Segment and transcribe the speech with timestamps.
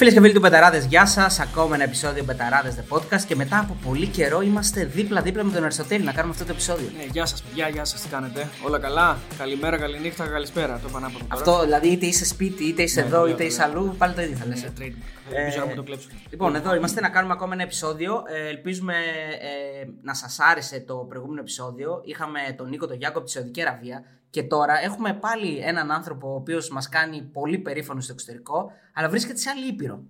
[0.00, 1.40] Φίλες και φίλοι του Μπεταράδες, γεια σας.
[1.40, 5.62] Ακόμα ένα επεισόδιο Μπεταράδες The Podcast και μετά από πολύ καιρό είμαστε δίπλα-δίπλα με τον
[5.64, 6.88] Αριστοτέλη να κάνουμε αυτό το επεισόδιο.
[6.96, 10.80] Ναι, γεια σας, παιδιά, γεια σας, τι κάνετε; Όλα καλά; Καλημέρα, καληνύχτα, καλησπέρα.
[10.82, 11.24] Το πανάποδο.
[11.28, 13.48] Αυτό δηλαδή είτε είσαι σπίτι, είτε είσαι Ναι, εδώ, ναι, είτε ναι.
[13.48, 14.62] είσαι αλλού, πάλι το ίδιο θα λες.
[14.62, 15.32] Ναι, trademark.
[15.32, 16.10] Ε, Ελπίζω να μου το κλέψουν.
[16.30, 18.22] Λοιπόν, εδώ είμαστε να κάνουμε ακόμα ένα επεισόδιο.
[18.26, 18.94] Ε, ελπίζουμε
[19.40, 22.00] ε, να σας άρεσε το προηγούμενο επεισόδιο.
[22.04, 26.32] Είχαμε τον Νίκο τον Γιάκο από τη Σαουδική Αραβία και τώρα έχουμε πάλι έναν άνθρωπο
[26.32, 30.02] ο οποίος μας κάνει πολύ περήφανο στο εξωτερικό, αλλά βρίσκεται σε άλλη ήπειρο.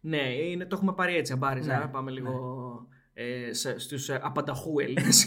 [0.00, 1.78] Ναι, είναι, το έχουμε πάρει έτσι αμπάριζα.
[1.78, 2.32] Ναι, Πάμε λίγο
[3.12, 4.84] ε, σε, στους ε, απανταχού Λοιπόν.
[4.84, 5.26] Έλληνες.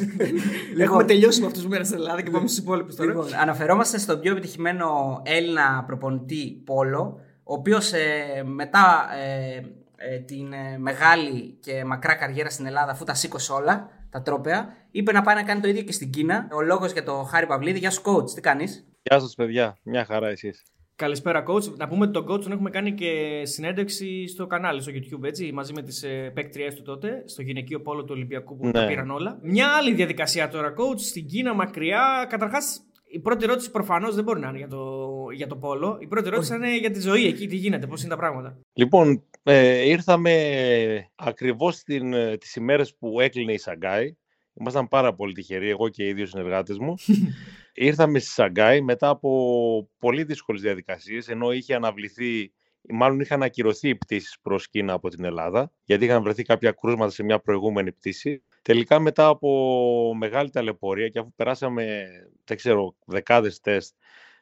[0.78, 3.10] έχουμε τελειώσει με αυτούς τους μέρες στην Ελλάδα και πάμε στους υπόλοιπους τώρα.
[3.10, 7.92] Λοιπόν, αναφερόμαστε στον πιο επιτυχημένο Έλληνα προπονητή Πόλο, ο οποίος
[8.44, 9.62] μετά ε,
[10.04, 14.68] ε, την ε, μεγάλη και μακρά καριέρα στην Ελλάδα, αφού τα σήκωσε όλα, τα τρόπαια,
[14.92, 16.48] είπε να πάει να κάνει το ίδιο και στην Κίνα.
[16.52, 17.80] Ο λόγος για το Χάρη Παυλίδη.
[17.80, 20.64] Γεια σου, coach, τι κάνεις; Γεια σας παιδιά, μια χαρά εσείς.
[20.96, 21.76] Καλησπέρα coach.
[21.78, 25.52] Να πούμε ότι τον coach τον έχουμε κάνει και συνέντευξη στο κανάλι, στο YouTube, έτσι,
[25.54, 28.72] μαζί με τις ε, παίκτριές του τότε, στο γυναικείο πόλο του Ολυμπιακού που Ναι.
[28.72, 29.40] τα πήραν όλα.
[29.42, 32.26] Μια άλλη διαδικασία τώρα coach, στην Κίνα μακριά.
[32.30, 35.98] Καταρχάς, η πρώτη ερώτηση προφανώς δεν μπορεί να είναι για το, για το πόλο.
[36.02, 38.58] Η πρώτη ερώτηση είναι για τη ζωή εκεί, τι γίνεται, πώς είναι τα πράγματα.
[38.74, 44.16] Λοιπόν, ε, ήρθαμε ακριβώς την, ε, τις ημέρες που έκλεινε η Σαγκάη.
[44.54, 46.96] Ήμασταν πάρα πολύ τυχεροί, εγώ και οι δύο συνεργάτες μου.
[47.74, 52.54] Ήρθαμε στη Σαγκάη μετά από πολύ δύσκολες διαδικασίες, ενώ είχε αναβληθεί,
[52.90, 57.12] μάλλον είχαν ακυρωθεί οι πτήσεις προς Κίνα από την Ελλάδα, γιατί είχαν βρεθεί κάποια κρούσματα
[57.12, 58.44] σε μια προηγούμενη πτήση.
[58.62, 62.08] Τελικά μετά από μεγάλη ταλαιπωρία και αφού περάσαμε,
[62.46, 63.96] δεν ξέρω, δεκάδες τεστ,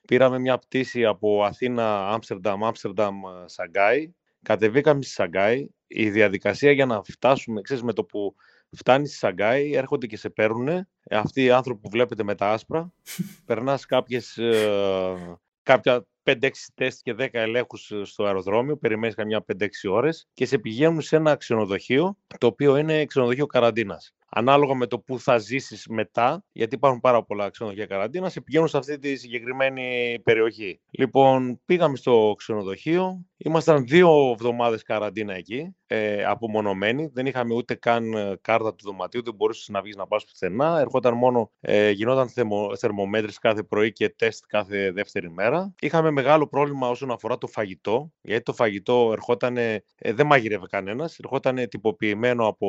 [0.08, 4.14] πήραμε μια πτήση από Αθήνα, Άμστερνταμ, Άμστερνταμ, Σαγκάη.
[4.42, 5.68] Κατεβήκαμε στη Σαγκάη.
[5.88, 8.36] Η διαδικασία για να φτάσουμε, ξέρεις, με το που
[8.78, 10.88] φτάνει στη Σαγκάη, έρχονται και σε παίρνουν.
[11.10, 12.94] Αυτοί οι άνθρωποι που βλέπετε με τα άσπρα,
[13.46, 19.66] περνάς κάποιες, ε, κάποια 5-6 τεστ και 10 ελέγχους ε, στο αεροδρόμιο, περιμένεις καμιά 5-6
[19.90, 24.14] ώρες και σε πηγαίνουν σε ένα ξενοδοχείο, το οποίο είναι ξενοδοχείο καραντίνας.
[24.32, 28.68] Ανάλογα με το που θα ζήσεις μετά, γιατί υπάρχουν πάρα πολλά ξενοδοχεία καραντίνας, σε πηγαίνουν
[28.68, 30.80] σε αυτή τη συγκεκριμένη περιοχή.
[30.90, 38.14] Λοιπόν, πήγαμε στο ξενοδοχείο, ήμασταν δύο εβδομάδες καραντίνα εκεί, ε, απομονωμένοι, δεν είχαμε ούτε καν
[38.14, 42.30] ε, κάρτα του δωματίου, δεν μπορούσες να βγεις να πας πουθενά, ερχόταν μόνο, ε, γινόταν
[42.30, 45.74] θερμο, θερμομέτρηση κάθε πρωί και τεστ κάθε δεύτερη μέρα.
[45.82, 51.20] Είχαμε μεγάλο πρόβλημα όσον αφορά το φαγητό, γιατί το φαγητό ερχόταν, ε, δεν μάγειρευε κανένας,
[51.20, 52.68] ερχόταν τυποποιημένο από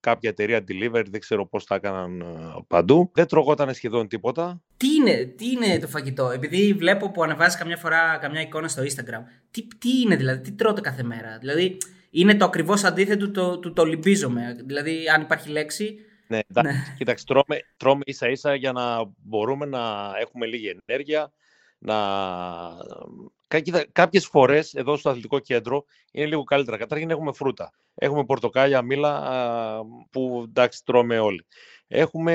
[0.00, 2.24] κάποια εταιρεία delivery, δεν ξέρω πώς τα έκαναν ε,
[2.66, 3.10] παντού.
[3.14, 4.62] Δεν τρογόταν σχεδόν τίποτα.
[4.76, 8.82] Τι είναι, τι είναι το φαγητό, επειδή βλέπω που ανεβάζει καμιά φορά καμιά εικόνα στο
[8.82, 9.22] Instagram.
[9.50, 11.76] Τι, τι είναι δηλαδή, τι τρώτε κάθε μέρα; Δηλαδή,
[12.10, 14.56] είναι το ακριβώς αντίθετο του το, το λυμπίζομαι.
[14.66, 15.98] Δηλαδή, αν υπάρχει λέξη.
[16.28, 21.32] Ναι, εντάξει, κοίταξε, τρώμε, τρώμε ίσα ίσα για να μπορούμε να έχουμε λίγη ενέργεια,
[21.78, 21.96] να...
[23.46, 26.76] Κα- Κοίτα, κάποιες φορές εδώ στο αθλητικό κέντρο είναι λίγο καλύτερα.
[26.76, 27.72] Καταρχήν έχουμε φρούτα.
[27.94, 29.80] Έχουμε πορτοκάλια, μήλα α,
[30.10, 31.46] που εντάξει τρώμε όλοι.
[31.86, 32.34] Έχουμε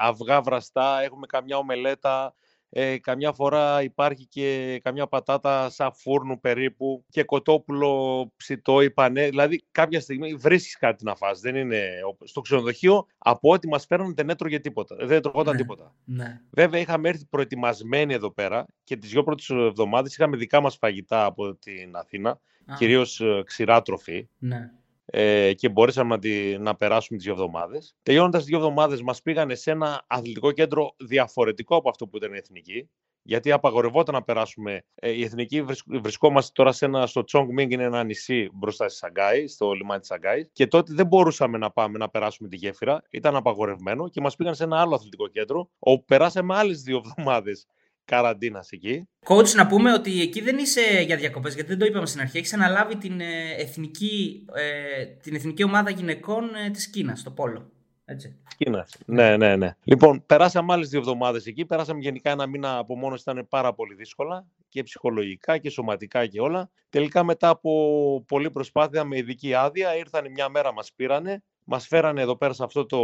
[0.00, 2.34] αυγά βραστά, έχουμε καμιά ομελέτα,
[2.74, 9.28] ε, καμιά φορά υπάρχει και καμιά πατάτα σαν φούρνου περίπου και κοτόπουλο ψητό ή πανέ.
[9.28, 11.40] Δηλαδή κάποια στιγμή βρίσκεις κάτι να φας.
[11.40, 11.88] Δεν είναι...
[12.06, 14.96] όπως- Στο ξενοδοχείο από ό,τι μας φέρνουν δεν έτρωγε τίποτα.
[15.00, 15.60] Δεν τρογόταν Ναι.
[15.60, 15.94] τίποτα.
[16.04, 16.40] Ναι.
[16.50, 21.24] Βέβαια, είχαμε έρθει προετοιμασμένοι εδώ πέρα και τις δύο πρώτες εβδομάδες είχαμε δικά μας φαγητά
[21.24, 22.30] από την Αθήνα,
[22.66, 24.70] Α, κυρίως ε, ξηρά τροφή Ναι.
[25.14, 27.94] Ε, και μπορέσαμε να, τη, να περάσουμε τις δύο εβδομάδες.
[28.02, 32.32] Τελειώνοντας τις δύο εβδομάδες μας πήγανε σε ένα αθλητικό κέντρο διαφορετικό από αυτό που ήταν
[32.32, 32.88] η Εθνική,
[33.22, 34.84] γιατί απαγορευόταν να περάσουμε.
[34.94, 38.88] Ε, η Εθνική βρισ- βρισκόμαστε τώρα σε ένα, στο Τσόγκ Μίνγκ, είναι ένα νησί μπροστά
[38.88, 40.50] στη Σαγκάη, στο λιμάνι της Σαγκάης.
[40.52, 44.54] Και τότε δεν μπορούσαμε να πάμε να περάσουμε τη γέφυρα, ήταν απαγορευμένο και μας πήγαν
[44.54, 47.66] σε ένα άλλο αθλητικό κέντρο, όπου περάσαμε άλλες δύο εβδομάδες
[48.04, 49.08] καραντίνας εκεί.
[49.26, 52.38] Coach, να πούμε ότι εκεί δεν είσαι για διακοπές, γιατί δεν το είπαμε στην αρχή.
[52.38, 57.70] Έχεις αναλάβει την, ε, εθνική, ε, την εθνική ομάδα γυναικών ε, της Κίνας, το Πόλο.
[58.04, 58.36] Έτσι.
[58.56, 58.96] Κίνας.
[59.06, 59.76] Ναι, ναι, ναι.
[59.84, 61.66] Λοιπόν, περάσαμε άλλες δύο εβδομάδες εκεί.
[61.66, 66.40] Περάσαμε γενικά ένα μήνα από μόνος ήταν πάρα πολύ δύσκολα και ψυχολογικά και σωματικά και
[66.40, 66.70] όλα.
[66.90, 72.20] Τελικά μετά από πολλή προσπάθεια με ειδική άδεια ήρθαν μια μέρα μας πήρανε, μας φέρανε
[72.20, 72.98] εδώ πέρα σε αυτό το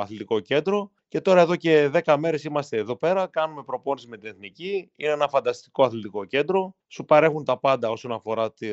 [0.00, 4.28] αθλητικό κέντρο και τώρα εδώ και 10 μέρες είμαστε εδώ πέρα, κάνουμε προπόνηση με την
[4.28, 4.90] Εθνική.
[4.96, 6.74] Είναι ένα φανταστικό αθλητικό κέντρο.
[6.88, 8.68] Σου παρέχουν τα πάντα όσον αφορά τη,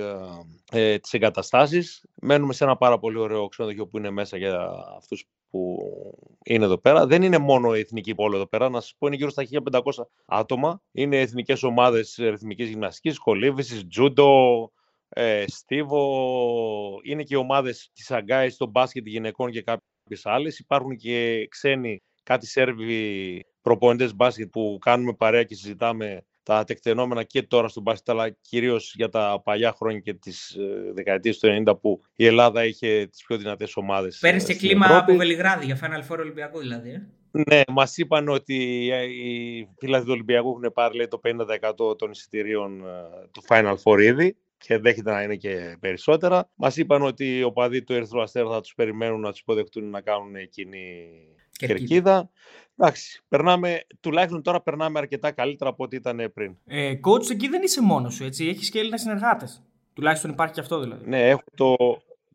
[0.71, 2.06] ε, τις εγκαταστάσεις.
[2.13, 5.77] Μένουμε σε ένα πάρα πολύ ωραίο ξενοδοχείο που είναι μέσα για αυτούς που
[6.44, 7.07] είναι εδώ πέρα.
[7.07, 8.69] Δεν είναι μόνο η εθνική πόλη εδώ πέρα.
[8.69, 10.81] Να σας πω είναι γύρω στα 1500 άτομα.
[10.91, 14.71] Είναι εθνικές ομάδες ρυθμικής γυμναστικής, κολύβηση, τζούντο,
[15.13, 17.00] ε, στίβο.
[17.04, 20.60] Είναι και ομάδες της Σαγκάη στο μπάσκετ γυναικών και κάποιες άλλες.
[20.60, 27.44] Υπάρχουν και ξένοι, κάτι Σέρβοι προπονητές μπάσκετ που κάνουμε παρέα και συζητάμε τα τεκτενόμενα και
[27.44, 31.80] τώρα στον μπάσκετ, αλλά κυρίως για τα παλιά χρόνια και τις ε, δεκαετίες του 90
[31.81, 34.18] που η Ελλάδα είχε τις πιο δυνατές ομάδες.
[34.21, 35.04] Παίρνεις και κλίμα Ευρώπη.
[35.12, 36.89] από Βελιγράδι για Final Four Ολυμπιακού δηλαδή.
[36.89, 37.01] Ε;
[37.31, 38.56] Ναι, μας είπαν ότι
[38.86, 41.19] οι φίλοι του Ολυμπιακού έχουν πάρει λέει, το
[41.89, 46.50] 50% των εισιτηρίων ε, του Final Four ήδη και δέχεται να είναι και περισσότερα.
[46.56, 50.01] Μας είπαν ότι οι οπαδοί του Ερυθρού Αστέρα θα τους περιμένουν να τους υποδεχτούν να
[50.01, 51.10] κάνουν κοινή
[51.51, 51.80] κερκίδα.
[51.80, 52.30] κερκίδα.
[52.77, 56.57] Εντάξει, περνάμε, τουλάχιστον τώρα περνάμε αρκετά καλύτερα από ό,τι ήταν πριν.
[56.65, 58.48] Ε, coach, εκεί δεν είσαι μόνος σου, έτσι.
[58.48, 59.63] Έχεις και Έλληνα συνεργάτες.
[59.94, 61.10] Τουλάχιστον υπάρχει και αυτό δηλαδή.
[61.10, 61.75] Ναι, έχω το,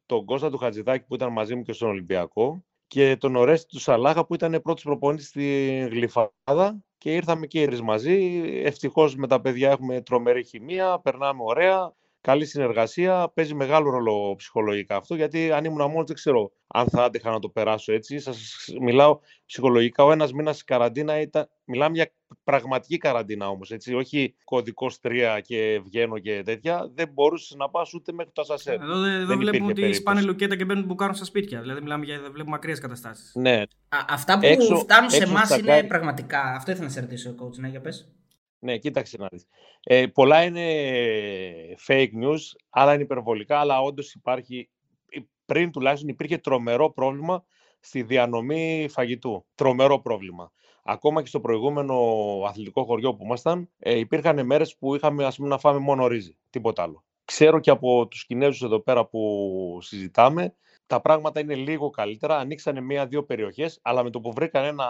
[0.06, 3.80] τον Κώστα του Χατζηδάκη που ήταν μαζί μου και στον Ολυμπιακό και τον Ορέστη του
[3.80, 8.42] Σαλάχα που ήταν πρώτος προπονητής στη Γλυφάδα και ήρθαμε και οι μαζί.
[8.64, 11.92] Ευτυχώς με τα παιδιά έχουμε τρομερή χημεία, περνάμε ωραία
[12.28, 13.30] καλή συνεργασία.
[13.34, 17.38] Παίζει μεγάλο ρόλο ψυχολογικά αυτό, γιατί αν ήμουν μόνο δεν ξέρω αν θα άντεχα να
[17.38, 18.18] το περάσω έτσι.
[18.18, 20.04] Σας μιλάω ψυχολογικά.
[20.04, 21.48] Ο ένας μήνας καραντίνα ήταν.
[21.64, 22.10] Μιλάμε για
[22.44, 23.70] πραγματική καραντίνα όμως.
[23.96, 26.90] Όχι κωδικός 3 και βγαίνω και τέτοια.
[26.94, 28.74] Δεν μπορούσες να πας ούτε μέχρι το ασασέρ.
[28.74, 31.60] Εδώ δεν, δεν βλέπουμε ότι σπάνε λουκέτα και μπαίνουν που κάνουν στα σπίτια.
[31.60, 33.32] Δηλαδή μιλάμε για βλέπουμε μακριέ καταστάσεις.
[33.34, 33.62] Ναι.
[33.88, 36.42] Α, αυτά που έξω, φτάνουν σε εμάς είναι πραγματικά.
[36.42, 37.56] Αυτό ήθελα να σε ρωτήσω, coach.
[37.56, 38.12] Ναι, για πες.
[38.58, 39.46] Ναι, κοίταξε να δεις.
[39.82, 40.64] Ε, πολλά είναι
[41.86, 42.38] fake news,
[42.70, 44.70] άλλα είναι υπερβολικά, αλλά όντως υπάρχει,
[45.46, 47.44] πριν τουλάχιστον υπήρχε τρομερό πρόβλημα
[47.80, 49.46] στη διανομή φαγητού.
[49.54, 50.52] Τρομερό πρόβλημα.
[50.82, 51.94] Ακόμα και στο προηγούμενο
[52.46, 56.36] αθλητικό χωριό που ήμασταν, ε, υπήρχαν μέρες που είχαμε ας πούμε, να φάμε μόνο ρύζι,
[56.50, 57.04] τίποτα άλλο.
[57.24, 60.54] Ξέρω και από τους Κινέζους εδώ πέρα που συζητάμε,
[60.86, 62.36] τα πράγματα είναι λίγο καλύτερα.
[62.38, 64.86] Ανοίξανε μία-δύο περιοχές, αλλά με το που βρήκαν ένα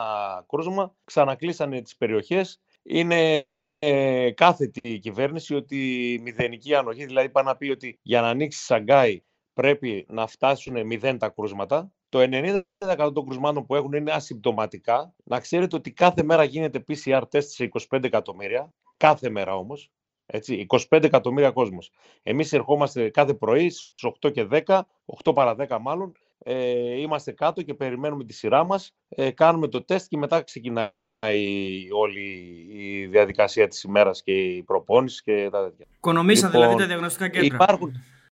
[0.48, 2.60] κρούσμα, ξανακλείσανε τις περιοχές.
[2.82, 3.46] Είναι
[3.78, 5.76] ε, κάθετη η κυβέρνηση ότι
[6.22, 9.22] μηδενική ανοχή, δηλαδή πάει να πει ότι για να ανοίξει Σαγκάη
[9.52, 11.92] πρέπει να φτάσουν μηδέν τα κρούσματα.
[12.08, 12.62] Το 90%
[13.14, 15.14] των κρουσμάτων που έχουν είναι ασυμπτωματικά.
[15.24, 18.72] Να ξέρετε ότι κάθε μέρα γίνεται PCR τεστ σε 25 εκατομμύρια.
[18.96, 19.90] Κάθε μέρα όμως.
[20.26, 21.90] Έτσι, 25 εκατομμύρια κόσμος.
[22.22, 24.80] Εμείς ερχόμαστε κάθε πρωί στις 8 και 10,
[25.24, 29.84] 8 παρα 10 μάλλον, ε, είμαστε κάτω και περιμένουμε τη σειρά μας, ε, κάνουμε το
[29.84, 30.88] τεστ και μετά ξεκινάει
[31.26, 32.20] η, όλη
[32.70, 35.86] η διαδικασία της ημέρας και η προπόνησης και τα τέτοια.
[35.96, 37.54] Οικονομήσαν λοιπόν, δηλαδή τα διαγνωστικά κέντρα.
[37.54, 37.92] Υπάρχουν,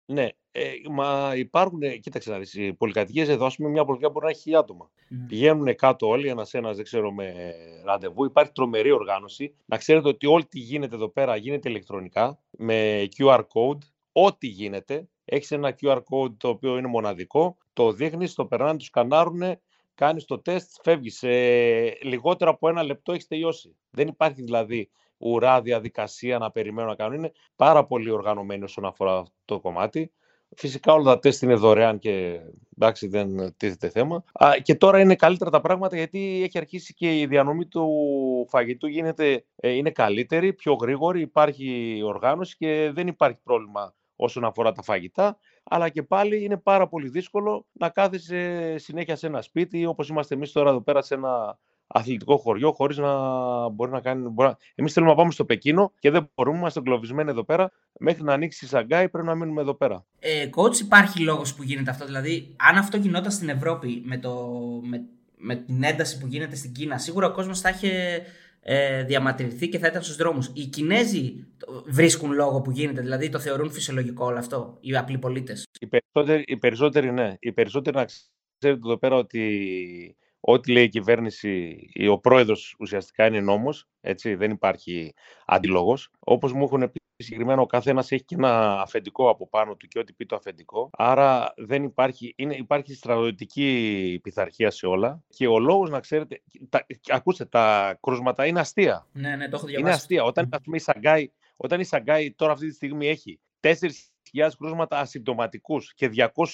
[0.05, 4.11] ναι, ε, μα υπάρχουν, ε, κοίταξε να δεις, οι πολυκατοικίες εδώ, ας πούμε, μια πολυκατοικία
[4.13, 4.91] μπορεί να έχει χιλιά άτομα.
[5.11, 5.15] Mm.
[5.29, 7.55] Πηγαίνουν κάτω όλοι, ένας ένας, δεν ξέρω, με
[7.85, 8.25] ραντεβού.
[8.25, 9.55] Υπάρχει τρομερή οργάνωση.
[9.65, 13.79] Να ξέρετε ότι ό,τι γίνεται εδώ πέρα γίνεται ηλεκτρονικά, με QR code,
[14.13, 15.09] ό,τι γίνεται.
[15.25, 19.43] Έχεις ένα QR code το οποίο είναι μοναδικό, το δείχνεις, το περνάνε, το σκανάρουν
[19.99, 21.19] κάνεις το τεστ, φεύγεις.
[21.19, 21.29] Σε
[22.03, 23.77] λιγότερο από ένα λεπτό έχεις τελειώσει.
[23.91, 27.15] Δεν υπάρχει δηλαδή ουρά διαδικασία να περιμένω να κάνω.
[27.15, 30.13] Είναι πάρα πολύ οργανωμένοι όσον αφορά το κομμάτι.
[30.57, 32.41] Φυσικά όλα τα τεστ είναι δωρεάν και
[32.77, 34.25] εντάξει δεν τίθεται θέμα.
[34.33, 37.87] Α, και τώρα είναι καλύτερα τα πράγματα γιατί έχει αρχίσει και η διανομή του
[38.49, 44.73] φαγητού γίνεται, ε, είναι καλύτερη, πιο γρήγορη, υπάρχει οργάνωση και δεν υπάρχει πρόβλημα όσον αφορά
[44.73, 49.87] τα φαγητά αλλά και πάλι είναι πάρα πολύ δύσκολο να κάθεσαι συνέχεια σε ένα σπίτι,
[49.87, 53.13] όπως είμαστε εμείς τώρα εδώ πέρα σε ένα αθλητικό χωριό, χωρίς να
[53.69, 54.29] μπορεί να κάνει.
[54.29, 54.53] Μπορεί...
[54.75, 57.71] Εμείς θέλουμε να πάμε στο Πεκίνο και δεν μπορούμε, είμαστε εγκλωβισμένοι εδώ πέρα.
[57.99, 60.05] Μέχρι να ανοίξει η Σαγκάη πρέπει να μείνουμε εδώ πέρα.
[60.19, 64.51] Ε, coach, υπάρχει λόγος που γίνεται αυτό; Δηλαδή, αν αυτό γινόταν στην Ευρώπη με, το,
[64.83, 65.05] με,
[65.37, 68.23] με την ένταση που γίνεται στην Κίνα, σίγουρα ο κόσμος θα είχε
[68.61, 70.51] ε, διαμαρτυρηθεί και θα ήταν στους δρόμους.
[70.55, 71.47] Οι Κινέζοι
[71.87, 75.65] βρίσκουν λόγο που γίνεται, δηλαδή το θεωρούν φυσιολογικό όλο αυτό, οι απλοί πολίτες.
[75.81, 77.35] Οι περισσότεροι, οι περισσότεροι ναι.
[77.39, 81.79] Οι περισσότεροι να ξέρετε εδώ πέρα ότι ό,τι λέει η κυβέρνηση,
[82.11, 83.89] ο πρόεδρος ουσιαστικά είναι νόμος.
[84.23, 85.15] Δεν υπάρχει
[85.47, 85.99] αντιλόγο.
[86.19, 89.99] Όπως μου έχουν πει συγκεκριμένα, ο καθένας έχει και ένα αφεντικό από πάνω του και
[89.99, 90.91] ό,τι πει το αφεντικό.
[90.93, 95.23] Άρα δεν υπάρχει, είναι, υπάρχει στρατιωτική πειθαρχία σε όλα.
[95.29, 96.43] Και ο λόγος να ξέρετε.
[96.69, 99.07] Τα, ακούστε, τα κρούσματα είναι αστεία.
[99.13, 99.81] Ναι, ναι, το έχω διαβάσει.
[99.81, 100.23] Είναι αστεία.
[100.23, 104.99] Όταν, ας πούμε, η Σαγκάη, όταν η Σαγκάη τώρα αυτή τη στιγμή έχει 4.000 κρούσματα
[104.99, 106.11] ασυμπτωματικούς και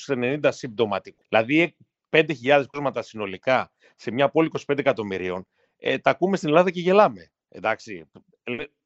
[0.07, 1.27] 290 συμπτωματικούς.
[1.29, 1.77] Δηλαδή
[2.11, 7.31] 5.000 κρούσματα συνολικά σε μια πόλη 25 εκατομμυρίων, ε, τα ακούμε στην Ελλάδα και γελάμε.
[7.49, 8.09] Εντάξει,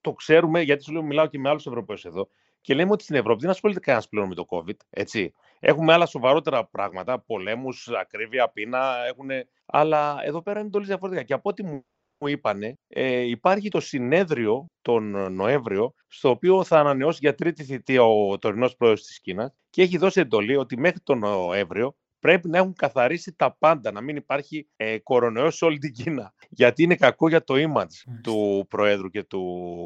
[0.08, 2.28] το ξέρουμε, γιατί σου λέω, μιλάω και με άλλους Ευρωπαίους εδώ.
[2.60, 4.76] Και λέμε ότι στην Ευρώπη δεν ασχολείται κανένας πλέον με το COVID.
[4.90, 5.32] Έτσι.
[5.60, 9.06] Έχουμε άλλα σοβαρότερα πράγματα, πολέμους, ακρίβεια, πείνα.
[9.06, 9.30] Έχουν...
[9.66, 11.22] Αλλά εδώ πέρα είναι το διαφορετικά.
[11.24, 11.84] Και από ό,τι μου
[12.28, 18.38] είπανε, ε, υπάρχει το συνέδριο τον Νοέμβριο, στο οποίο θα ανανεώσει για τρίτη θητεία ο
[18.38, 22.74] τωρινός πρόεδρος της Κίνας και έχει δώσει εντολή ότι μέχρι τον Νοέμβριο πρέπει να έχουν
[22.74, 26.32] καθαρίσει τα πάντα, να μην υπάρχει ε, κορονοϊός σε όλη την Κίνα.
[26.48, 29.42] Γιατί είναι κακό για το image του Προέδρου και του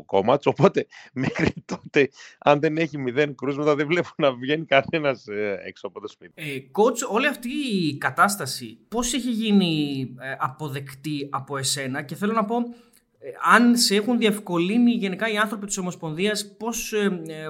[0.07, 2.09] κόμματος, οπότε μέχρι τότε
[2.39, 6.33] αν δεν έχει μηδέν κρούσματα δεν βλέπω να βγαίνει κανένας ε, έξω από το σπίτι.
[6.35, 12.33] Ε, coach, όλη αυτή η κατάσταση πώς έχει γίνει ε, αποδεκτή από εσένα; Και θέλω
[12.33, 12.57] να πω
[13.43, 16.93] αν σε έχουν διευκολύνει γενικά οι άνθρωποι της Ομοσπονδίας πώς,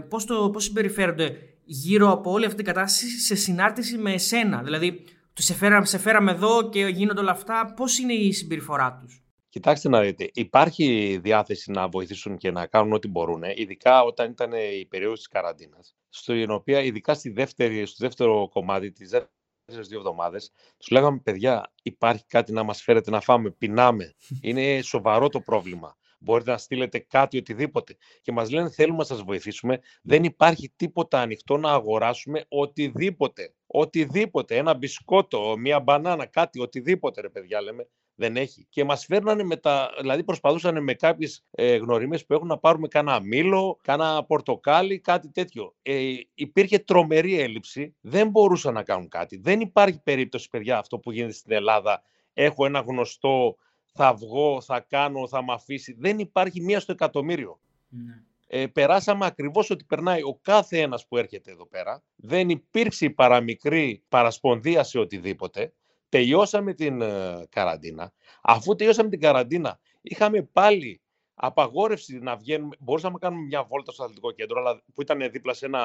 [0.09, 1.37] πώς, το, πώς συμπεριφέρονται
[1.73, 4.63] γύρω από όλη αυτή την κατάσταση σε συνάρτηση με εσένα.
[4.63, 7.73] Δηλαδή, σε, φέραμε, σε φέραμε εδώ και γίνονται όλα αυτά.
[7.77, 12.93] Πώς είναι η συμπεριφορά τους; Κοιτάξτε να δείτε, υπάρχει διάθεση να βοηθήσουν και να κάνουν
[12.93, 18.05] ό,τι μπορούν, ειδικά όταν ήταν η περίοδος της καραντίνας, στην οποία ειδικά στη δεύτερη, στο
[18.07, 23.21] δεύτερο κομμάτι της δεύτερες δύο εβδομάδες, τους λέγαμε παιδιά υπάρχει κάτι να μας φέρετε να
[23.21, 24.15] φάμε, πεινάμε,
[24.49, 25.97] είναι σοβαρό το πρόβλημα.
[26.23, 27.97] Μπορείτε να στείλετε κάτι, οτιδήποτε.
[28.23, 29.81] Και μας λένε θέλουμε να σας βοηθήσουμε.
[30.03, 33.55] Δεν υπάρχει τίποτα ανοιχτό να αγοράσουμε οτιδήποτε.
[33.67, 34.57] Οτιδήποτε.
[34.57, 38.67] Ένα μπισκότο, μια μπανάνα, κάτι, οτιδήποτε ρε παιδιά λέμε δεν έχει.
[38.71, 39.91] Και μας φέρνανε με τα.
[40.01, 45.29] Δηλαδή, προσπαθούσαν με κάποιες ε, γνωριμίες που έχουν να πάρουμε κάνα μήλο, κάνα πορτοκάλι, κάτι
[45.29, 45.75] τέτοιο.
[45.83, 47.95] Ε, υπήρχε τρομερή έλλειψη.
[48.01, 49.37] Δεν μπορούσαν να κάνουν κάτι.
[49.37, 52.03] Δεν υπάρχει περίπτωση, παιδιά, αυτό που γίνεται στην Ελλάδα.
[52.33, 53.57] Έχω ένα γνωστό,
[53.93, 55.97] θα βγω, θα κάνω, θα με αφήσει.
[55.99, 57.61] Δεν υπάρχει μία στο εκατομμύριο.
[57.89, 58.23] Ναι.
[58.47, 62.03] Ε, περάσαμε ακριβώς ότι περνάει ο κάθε ένας που έρχεται εδώ πέρα.
[62.17, 65.73] Δεν υπήρξε παραμικρή παρασπονδία σε οτιδήποτε
[66.13, 68.13] τελειώσαμε την ε, καραντίνα.
[68.43, 71.01] Αφού τελειώσαμε την καραντίνα, είχαμε πάλι
[71.35, 72.77] απαγόρευση να βγαίνουμε.
[72.79, 75.83] Μπορούσαμε να κάνουμε μια βόλτα στο αθλητικό κέντρο, αλλά που ήταν δίπλα σε ένα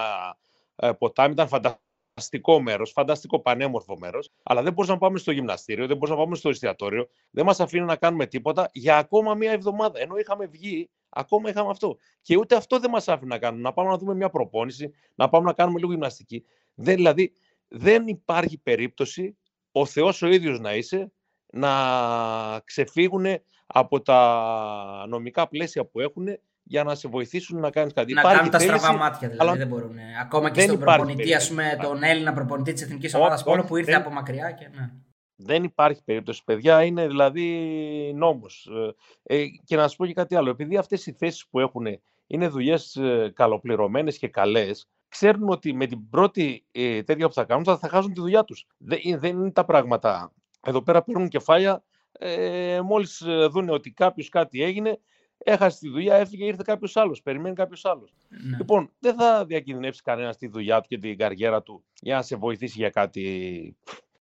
[0.75, 1.86] ε, ποτάμι, ήταν φανταστικό
[2.61, 4.29] μέρος, φανταστικό πανέμορφο μέρος.
[4.43, 7.59] Αλλά δεν μπορούσαμε να πάμε στο γυμναστήριο, δεν μπορούσαμε να πάμε στο εστιατόριο, δεν μας
[7.59, 9.99] αφήνει να κάνουμε τίποτα για ακόμα μία εβδομάδα.
[9.99, 11.97] Ενώ είχαμε βγει, ακόμα είχαμε αυτό.
[12.21, 13.61] Και ούτε αυτό δεν μας άφηνε να κάνουμε.
[13.61, 16.43] Να πάμε να δούμε μια προπόνηση, να πάμε να κάνουμε λίγο γυμναστική.
[16.75, 17.33] Δεν, δηλαδή,
[17.67, 19.37] δεν υπάρχει περίπτωση
[19.71, 21.11] ο Θεός ο ίδιος να είσαι,
[21.53, 23.25] να ξεφύγουν
[23.67, 26.27] από τα νομικά πλαίσια που έχουν
[26.67, 28.13] για να σε βοηθήσουν να κάνεις κάτι.
[28.13, 29.95] Να υπάρχει κάνουν τα στραβά μάτια δηλαδή, αλλά δεν μπορούν.
[30.21, 33.93] Ακόμα και στον προπονητή, ας πούμε, τον Έλληνα προπονητή της Εθνικής Ομάδας Πόλο που ήρθε
[33.93, 34.91] από μακριά και ναι.
[35.39, 37.45] Δεν υπάρχει περίπτωση, παιδιά, είναι δηλαδή
[38.15, 38.69] νόμος.
[39.23, 41.85] Ε, ε, και να σου πω και κάτι άλλο, επειδή αυτές οι θέσεις που έχουν
[42.27, 47.43] είναι δουλειές ε, καλοπληρωμένες και καλές, ξέρουν ότι με την πρώτη ε, τέτοια που θα
[47.43, 48.67] κάνουν θα, θα χάσουν τη δουλειά τους.
[48.77, 50.33] Δεν, δεν είναι τα πράγματα.
[50.65, 51.83] Εδώ πέρα παίρνουν κεφάλια
[52.19, 54.99] ε, μόλις ε, δουν ότι κάποιος κάτι έγινε,
[55.37, 57.21] έχασε τη δουλειά, έφυγε, ήρθε κάποιος άλλος.
[57.21, 58.13] Περιμένει κάποιος άλλος.
[58.29, 58.57] Ναι.
[58.57, 62.35] Λοιπόν, δεν θα διακινδυνεύσει κανένας τη δουλειά του και την καριέρα του για να σε
[62.35, 63.75] βοηθήσει για κάτι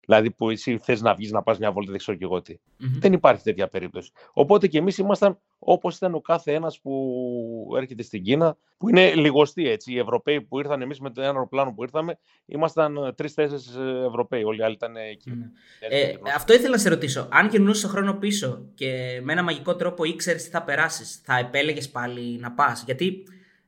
[0.07, 2.59] Δηλαδή που εσύ θες να βγεις να πας μια βόλτα, δεν ξέρω και εγώ τι.
[2.99, 4.11] Δεν υπάρχει τέτοια περίπτωση.
[4.33, 9.15] Οπότε και εμείς ήμασταν όπως ήταν ο κάθε ένας που έρχεται στην Κίνα, που είναι
[9.15, 9.93] λιγοστοί έτσι.
[9.93, 14.43] Οι Ευρωπαίοι που ήρθαν, εμείς με το αεροπλάνο που ήρθαμε, ήμασταν τρει-τέσσερι Ευρωπαίοι.
[14.43, 15.31] Όλοι οι άλλοι ήταν εκεί.
[15.89, 17.29] Ε, αυτό ήθελα να σε ρωτήσω.
[17.31, 21.39] Αν γυρνούσε το χρόνο πίσω και με ένα μαγικό τρόπο ήξερες τι θα περάσεις, θα
[21.39, 23.23] επέλεγες πάλι να πας; Γιατί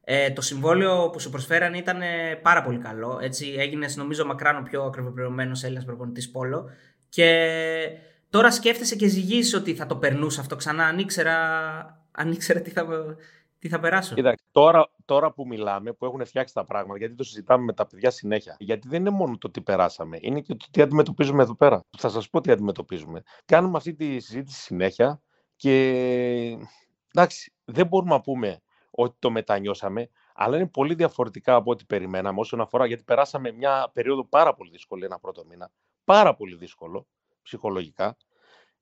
[0.08, 3.18] ε, το συμβόλαιο που σου προσφέραν ήταν ε, πάρα πολύ καλό.
[3.22, 6.70] Έτσι, έγινες νομίζω μακράν ο πιο ακριβοπληρωμένος Έλληνας προπονητής Πόλο
[7.08, 7.48] και
[8.30, 11.36] τώρα σκέφτεσαι και ζυγείς ότι θα το περνούσα αυτό ξανά αν ήξερα,
[12.10, 12.86] αν ήξερα τι, θα,
[13.58, 14.14] τι θα περάσω.
[14.14, 17.86] Κοίτα, τώρα, τώρα που μιλάμε, που έχουν φτιάξει τα πράγματα, γιατί το συζητάμε με τα
[17.86, 21.56] παιδιά συνέχεια, γιατί δεν είναι μόνο το τι περάσαμε, είναι και το τι αντιμετωπίζουμε εδώ
[21.56, 21.84] πέρα.
[21.98, 23.22] Θα σας πω τι αντιμετωπίζουμε.
[23.44, 25.20] Κάνουμε αυτή τη συζήτηση συνέχεια
[25.56, 25.72] και
[27.12, 28.60] εντάξει, δεν μπορούμε να πούμε
[28.96, 33.90] ότι το μετανιώσαμε, αλλά είναι πολύ διαφορετικά από ό,τι περιμέναμε όσον αφορά, γιατί περάσαμε μια
[33.92, 35.70] περίοδο πάρα πολύ δύσκολη ένα πρώτο μήνα,
[36.04, 37.06] πάρα πολύ δύσκολο
[37.42, 38.16] ψυχολογικά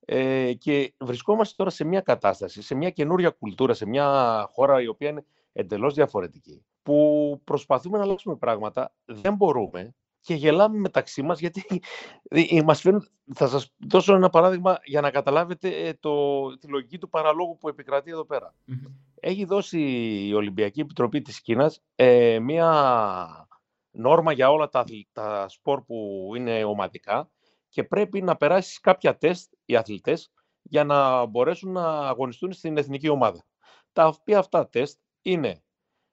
[0.01, 4.87] ε, και βρισκόμαστε τώρα σε μια κατάσταση, σε μια καινούρια κουλτούρα, σε μια χώρα η
[4.87, 11.41] οποία είναι εντελώς διαφορετική, που προσπαθούμε να αλλάξουμε πράγματα, δεν μπορούμε και γελάμε μεταξύ μας
[11.41, 11.83] γιατί
[12.65, 17.09] μας φέρνουν, θα σας δώσω ένα παράδειγμα για να καταλάβετε ε, το, τη λογική του
[17.09, 18.27] παραλόγου που επικρατεί εδώ
[19.27, 19.81] Έχει δώσει
[20.27, 23.49] η Ολυμπιακή Επιτροπή της Κίνας ε, μία
[23.91, 27.31] νόρμα για όλα τα, τα σπορ που είναι ομαδικά
[27.69, 33.09] και πρέπει να περάσεις κάποια τεστ οι αθλητές για να μπορέσουν να αγωνιστούν στην εθνική
[33.09, 33.45] ομάδα.
[33.93, 35.63] Τα οποία αυτά τεστ είναι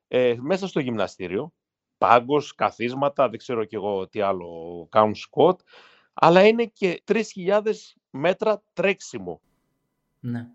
[0.08, 1.54] ε, μέσα στο γυμναστήριο,
[1.98, 5.60] πάγκος, καθίσματα, δεν ξέρω και εγώ τι άλλο κάνουν σκοτ,
[6.14, 7.62] αλλά είναι και 3.000
[8.10, 9.42] μέτρα τρέξιμο.
[10.20, 10.48] Ναι.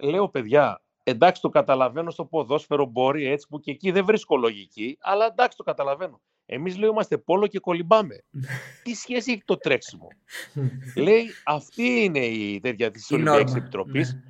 [0.00, 4.98] Λέω, παιδιά, εντάξει το καταλαβαίνω στο ποδόσφαιρο μπορεί έτσι που και εκεί δεν βρίσκω λογική,
[5.00, 6.20] αλλά εντάξει το καταλαβαίνω.
[6.46, 8.24] Εμείς λέω είμαστε πόλο και κολυμπάμε.
[8.84, 10.08] Τι σχέση έχει το τρέξιμο;
[11.06, 14.14] Λέει αυτή είναι η τέτοια της Ολυμπιακής Επιτροπής.
[14.14, 14.20] Ναι.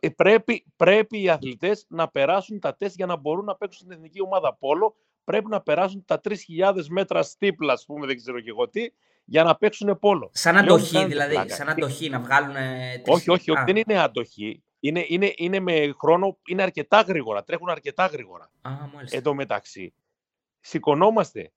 [0.00, 3.92] Ε, πρέπει, πρέπει οι αθλητές να περάσουν τα τεστ για να μπορούν να παίξουν στην
[3.92, 6.34] εθνική ομάδα πόλο πρέπει να περάσουν τα 3.000
[6.88, 8.92] μέτρα στίπλα, ας πούμε, δεν ξέρω και εγώ τι,
[9.24, 10.30] για να παίξουν πόλο.
[10.32, 11.50] Σαν αντοχή, δηλαδή.
[11.50, 12.56] Σαν αντοχή, να βγάλουν.
[13.06, 14.62] Όχι, όχι, όχι, δεν είναι αντοχή.
[14.84, 18.50] Είναι, είναι, είναι με χρόνο, είναι αρκετά γρήγορα, τρέχουν αρκετά γρήγορα.
[18.62, 19.16] Α, μάλιστα.
[19.16, 19.94] Εν τω μεταξύ,
[20.60, 21.52] σηκωνόμαστε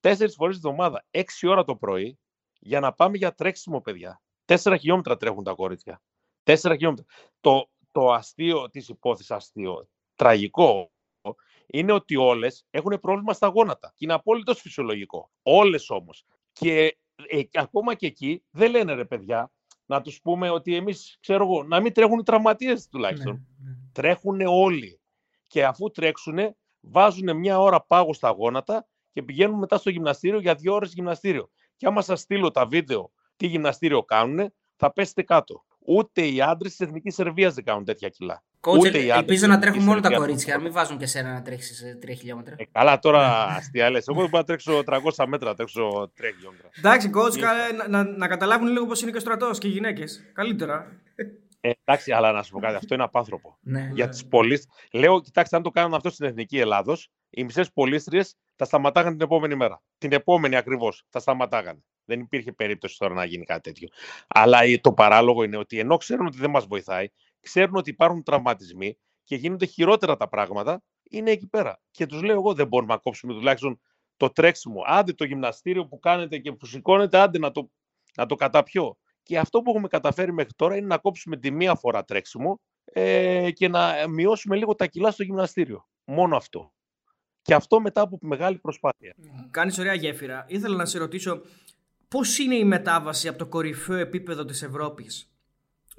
[0.00, 2.18] τέσσερις φορές τη εβδομάδα, έξι ώρα το πρωί,
[2.58, 4.22] για να πάμε για τρέξιμο, παιδιά.
[4.44, 6.02] Τέσσερα χιλιόμετρα τρέχουν τα κορίτσια.
[6.42, 7.04] Τέσσερα χιλιόμετρα.
[7.40, 10.92] Το, το αστείο της υπόθεσης αστείο, τραγικό,
[11.66, 13.88] είναι ότι όλες έχουν πρόβλημα στα γόνατα.
[13.88, 15.30] Και είναι απόλυτος φυσιολογικό.
[15.42, 16.24] Όλες όμως.
[16.52, 19.52] Και ε, ακόμα και εκεί δεν λένε ρε παιδιά,
[19.90, 23.32] να τους πούμε ότι εμείς, ξέρω εγώ, να μην τρέχουν οι τραυματίες τουλάχιστον.
[23.32, 23.76] Ναι, ναι.
[23.92, 25.00] Τρέχουν όλοι.
[25.46, 26.38] Και αφού τρέξουν,
[26.80, 31.50] βάζουν μια ώρα πάγο στα γόνατα και πηγαίνουν μετά στο γυμναστήριο για δύο ώρες γυμναστήριο.
[31.76, 35.64] Και άμα σας στείλω τα βίντεο τι γυμναστήριο κάνουν, θα πέσετε κάτω.
[35.86, 38.44] Ούτε οι άντρες της Εθνικής Σερβίας δεν κάνουν τέτοια κιλά.
[38.60, 42.08] Κότσε, ελπίζω να τρέχουν μόνο τα κορίτσια, να μην βάζουν και σένα να τρέχεις 3
[42.18, 42.54] χιλιόμετρα.
[42.58, 43.98] Ε, καλά, τώρα αστεία λε.
[43.98, 44.82] Εγώ δεν μπορώ να τρέξω
[45.16, 46.68] 300 μέτρα, τρέξω 3 χιλιόμετρα.
[46.78, 50.30] Εντάξει, coach, να, να, να, καταλάβουν λίγο πώς είναι και ο στρατός και οι γυναίκες.
[50.32, 51.00] Καλύτερα.
[51.60, 53.58] Ε, εντάξει, αλλά να σου πω κάτι, αυτό είναι απάνθρωπο.
[53.60, 54.64] ναι, Για τις πολίτε.
[54.92, 59.24] Λέω, κοιτάξτε, αν το κάνουν αυτό στην Εθνική Ελλάδος, οι μισές πολίστριες θα σταματάγανε την
[59.24, 59.82] επόμενη μέρα.
[59.98, 61.82] Την επόμενη ακριβώς θα σταματάγανε.
[62.04, 63.88] Δεν υπήρχε περίπτωση τώρα να γίνει κάτι τέτοιο.
[64.28, 67.06] Αλλά το παράλογο είναι ότι ενώ ξέρουν ότι δεν μας βοηθάει,
[67.40, 71.80] ξέρουν ότι υπάρχουν τραυματισμοί και γίνονται χειρότερα τα πράγματα, είναι εκεί πέρα.
[71.90, 73.80] Και τους λέω εγώ, δεν μπορούμε να κόψουμε τουλάχιστον
[74.16, 74.82] το τρέξιμο.
[74.86, 77.70] Άντε το γυμναστήριο που κάνετε και που σηκώνετε, άντε να το,
[78.16, 78.96] να το καταπιώ.
[79.22, 83.50] Και αυτό που έχουμε καταφέρει μέχρι τώρα είναι να κόψουμε τη μία φορά τρέξιμο ε,
[83.50, 85.88] και να μειώσουμε λίγο τα κιλά στο γυμναστήριο.
[86.04, 86.72] Μόνο αυτό.
[87.42, 89.14] Και αυτό μετά από μεγάλη προσπάθεια.
[89.50, 90.44] Κάνεις ωραία γέφυρα.
[90.48, 91.42] Ήθελα να σε ρωτήσω
[92.10, 95.29] Πώς είναι η μετάβαση από το κορυφαίο επίπεδο της Ευρώπης,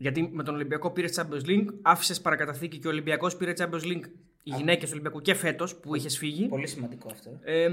[0.02, 4.04] Γιατί με τον Ολυμπιακό πήρε Champions League, άφησες παρακαταθήκη και ο Ολυμπιακός πήρε Champions League
[4.44, 6.48] οι γυναίκες του Ολυμπιακού και φέτος που είχες φύγει.
[6.48, 7.40] Πολύ σημαντικό αυτό.
[7.44, 7.70] Ε,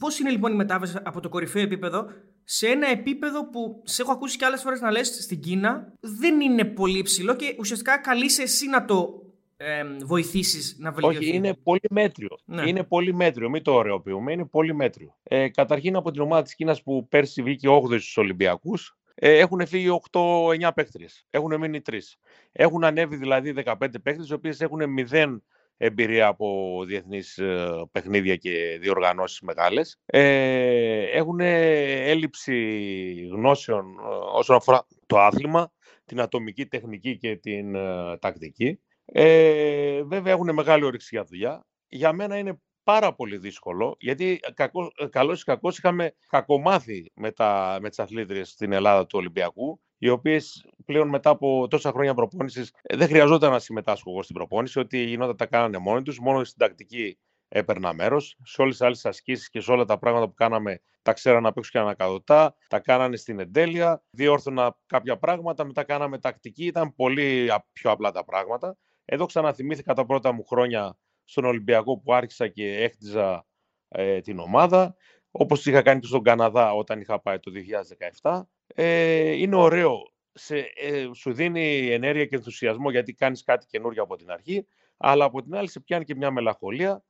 [0.00, 2.06] Πώς είναι λοιπόν η μετάβαση από το κορυφαίο επίπεδο
[2.44, 6.40] σε ένα επίπεδο που σε έχω ακούσει και άλλες φορές να λες στην Κίνα δεν
[6.40, 9.22] είναι πολύ ψηλό και ουσιαστικά καλείσαι εσύ να το
[9.56, 12.28] ε, βοηθήσεις να βελτιωθεί; Όχι, είναι πολύ μέτριο.
[12.44, 12.68] Ναι.
[12.68, 13.50] Είναι πολύ μέτριο.
[13.50, 14.32] Μην το ωρεοποιούμε.
[14.32, 15.16] Είναι πολύ μέτριο.
[15.22, 19.66] Ε, καταρχήν από την ομάδα της Κίνας που πέρσι βγήκε 8η στους Ολυμπιακούς, ε, έχουν
[19.66, 21.06] φύγει 8-9 παίχτριε.
[21.30, 21.98] Έχουν μείνει 3.
[22.52, 25.36] Έχουν ανέβει δηλαδή 15 παίχτριε, οι οποίες έχουν 0
[25.78, 30.00] εμπειρία από διεθνείς ε, παιχνίδια και διοργανώσεις μεγάλες.
[30.06, 32.56] Ε, έχουν έλλειψη
[33.32, 35.72] γνώσεων ε, όσον αφορά το άθλημα,
[36.04, 38.80] την ατομική τεχνική και την ε, τακτική.
[39.04, 41.66] Ε, βέβαια έχουν μεγάλη όρεξη για δουλειά.
[41.88, 47.30] Για μένα είναι πάρα πολύ δύσκολο, γιατί κακός, ε, καλώς ή κακώς είχαμε κακομάθει με,
[47.30, 52.14] τα, με τις αθλήτριες στην Ελλάδα του Ολυμπιακού, οι οποίες πλέον μετά από τόσα χρόνια
[52.14, 56.18] προπόνησης ε, δεν χρειαζόταν να συμμετάσχω εγώ στην προπόνηση, ότι γινόταν τα κάνανε μόνοι τους,
[56.18, 58.36] μόνο στην τακτική έπαιρνα μέρος.
[58.42, 61.52] Σε όλες τις άλλες ασκήσεις και σε όλα τα πράγματα που κάναμε τα ξέραν να
[61.52, 62.54] παίξουν και ανακαδοτά.
[62.68, 64.02] Τα κάνανε στην εντέλεια.
[64.10, 65.64] Διόρθωνα κάποια πράγματα.
[65.64, 66.64] Μετά κάναμε τακτική.
[66.64, 68.76] Ήταν πολύ πιο απλά τα πράγματα.
[69.04, 70.96] Εδώ ξαναθυμήθηκα τα πρώτα μου χρόνια
[71.28, 73.46] στον Ολυμπιακό που άρχισα και έχτιζα
[73.88, 74.96] ε, την ομάδα,
[75.30, 77.50] όπως είχα κάνει και στον Καναδά όταν είχα πάει το
[78.20, 78.42] 2017.
[78.66, 84.16] Ε, είναι ωραίο, σε, ε, σου δίνει ενέργεια και ενθουσιασμό γιατί κάνεις κάτι καινούργιο από
[84.16, 87.04] την αρχή, αλλά από την άλλη σε πιάνει και μια μελαγχολία,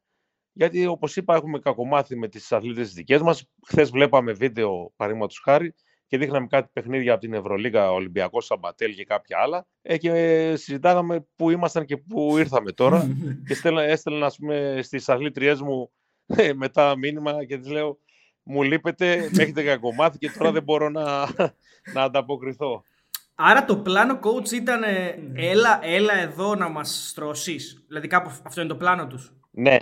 [0.52, 3.50] γιατί όπως είπα έχουμε κακομάθει με τις αθλήτες δικές μας.
[3.66, 5.74] Χθες βλέπαμε βίντεο, παραδείγματος χάρη,
[6.08, 9.66] και δείχναμε κάτι παιχνίδια από την Ευρωλίγα, Ολυμπιακό, Σαμπατέλ και κάποια άλλα.
[9.82, 10.12] Ε, και
[10.56, 13.08] συζητάγαμε πού ήμασταν και πού ήρθαμε τώρα.
[13.46, 15.90] και έστελνα, ας πούμε, στις αθλήτριές μου
[16.26, 17.98] ε, μετά μήνυμα και τις λέω
[18.42, 21.28] μου λείπετε, με έχετε κακομάθει και τώρα δεν μπορώ να,
[21.94, 22.82] να ανταποκριθώ.
[23.34, 24.82] Άρα το πλάνο coach ήταν
[25.34, 27.84] έλα, έλα εδώ να μας στρώσεις.
[27.86, 29.32] Δηλαδή κάπου αυτό είναι το πλάνο τους.
[29.50, 29.76] Ναι,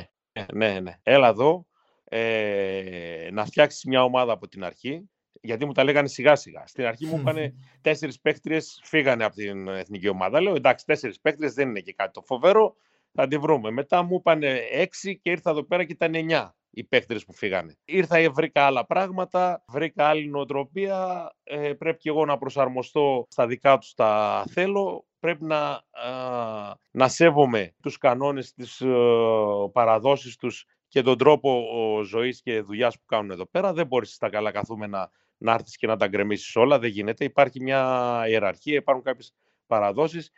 [0.52, 0.98] ναι, ναι.
[1.02, 1.66] Έλα εδώ
[2.04, 6.66] ε, να φτιάξεις μια ομάδα από την αρχή γιατί μου τα λέγανε σιγά σιγά.
[6.66, 7.36] Στην αρχή μου είπαν
[7.80, 10.40] τέσσερις παίχτριε φύγανε από την εθνική ομάδα.
[10.40, 12.76] Λέω εντάξει, τέσσερις παίχτριε δεν είναι και κάτι το φοβερό,
[13.12, 13.70] θα τη βρούμε.
[13.70, 17.76] Μετά μου είπαν έξι και ήρθα εδώ πέρα και ήταν εννιά οι παίχτριε που φύγανε.
[17.84, 21.30] Ήρθα, βρήκα άλλα πράγματα, βρήκα άλλη νοοτροπία.
[21.44, 25.06] Ε, πρέπει και εγώ να προσαρμοστώ στα δικά τους τα θέλω.
[25.18, 31.62] Πρέπει να, α, να σέβομαι τους κανόνες, τις α, ε, παραδόσεις τους και τον τρόπο
[32.04, 33.72] ζωής και δουλειάς που κάνουν εδώ πέρα.
[33.72, 36.78] Δεν μπορείς στα καλά καθούμενα να έρθεις και να τα γκρεμίσεις όλα.
[36.78, 37.24] Δεν γίνεται.
[37.24, 39.34] Υπάρχει μια ιεραρχία, υπάρχουν κάποιες
[39.66, 40.30] παραδόσεις.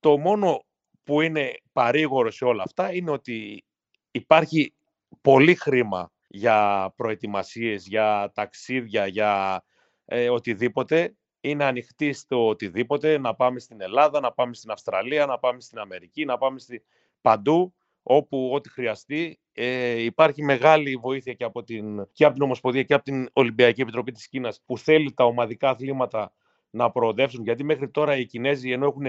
[0.00, 0.64] Το μόνο
[1.04, 3.64] που είναι παρήγορο σε όλα αυτά είναι ότι
[4.10, 4.74] υπάρχει
[5.20, 9.62] πολύ χρήμα για προετοιμασίες, για ταξίδια, για
[10.04, 11.16] ε, οτιδήποτε.
[11.40, 15.78] Είναι ανοιχτή στο οτιδήποτε, να πάμε στην Ελλάδα, να πάμε στην Αυστραλία, να πάμε στην
[15.78, 16.84] Αμερική, να πάμε στη...
[17.20, 19.40] παντού όπου ό,τι χρειαστεί.
[19.52, 23.80] Ε, υπάρχει μεγάλη βοήθεια και από, την, και από την Ομοσπονδία και από την Ολυμπιακή
[23.80, 26.32] Επιτροπή της Κίνας που θέλει τα ομαδικά αθλήματα
[26.70, 27.44] να προοδεύσουν.
[27.44, 29.04] Γιατί μέχρι τώρα οι Κινέζοι ενώ έχουν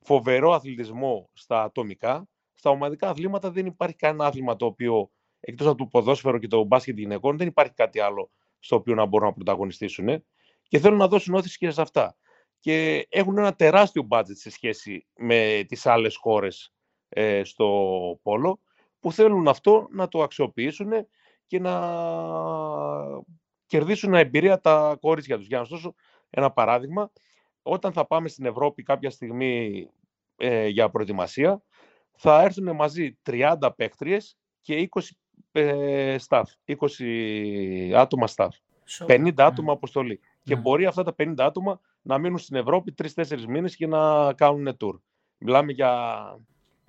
[0.00, 5.76] φοβερό αθλητισμό στα ατομικά, στα ομαδικά αθλήματα δεν υπάρχει κανένα άθλημα το οποίο εκτός από
[5.76, 9.34] το ποδόσφαιρο και το μπάσκετ γυναικών δεν υπάρχει κάτι άλλο στο οποίο να μπορούν να
[9.34, 10.24] πρωταγωνιστήσουν
[10.68, 12.16] και θέλουν να δώσουν όθηση και σε αυτά.
[12.58, 16.72] και έχουν ένα τεράστιο budget σε σχέση με τις άλλες χώρες
[17.12, 17.68] ε, στο
[18.22, 18.60] πόλο
[19.00, 20.90] που θέλουν αυτό να το αξιοποιήσουν
[21.46, 21.74] και να
[23.66, 25.46] κερδίσουν εμπειρία τα κορίτσια τους.
[25.46, 25.94] Για να σας δώσω
[26.30, 27.10] ένα παράδειγμα,
[27.62, 29.86] όταν θα πάμε στην Ευρώπη κάποια στιγμή
[30.36, 31.62] ε, για προετοιμασία,
[32.12, 35.00] θα έρθουν μαζί 30 παίκτριες και 20
[35.52, 38.48] ε, staff, 20 άτομα staff.
[39.06, 40.20] 50 άτομα αποστολή.
[40.42, 40.60] Και ναι.
[40.60, 44.98] μπορεί αυτά τα 50 άτομα να μείνουν στην Ευρώπη 3-4 μήνες και να κάνουν tour.
[45.38, 45.92] Μιλάμε για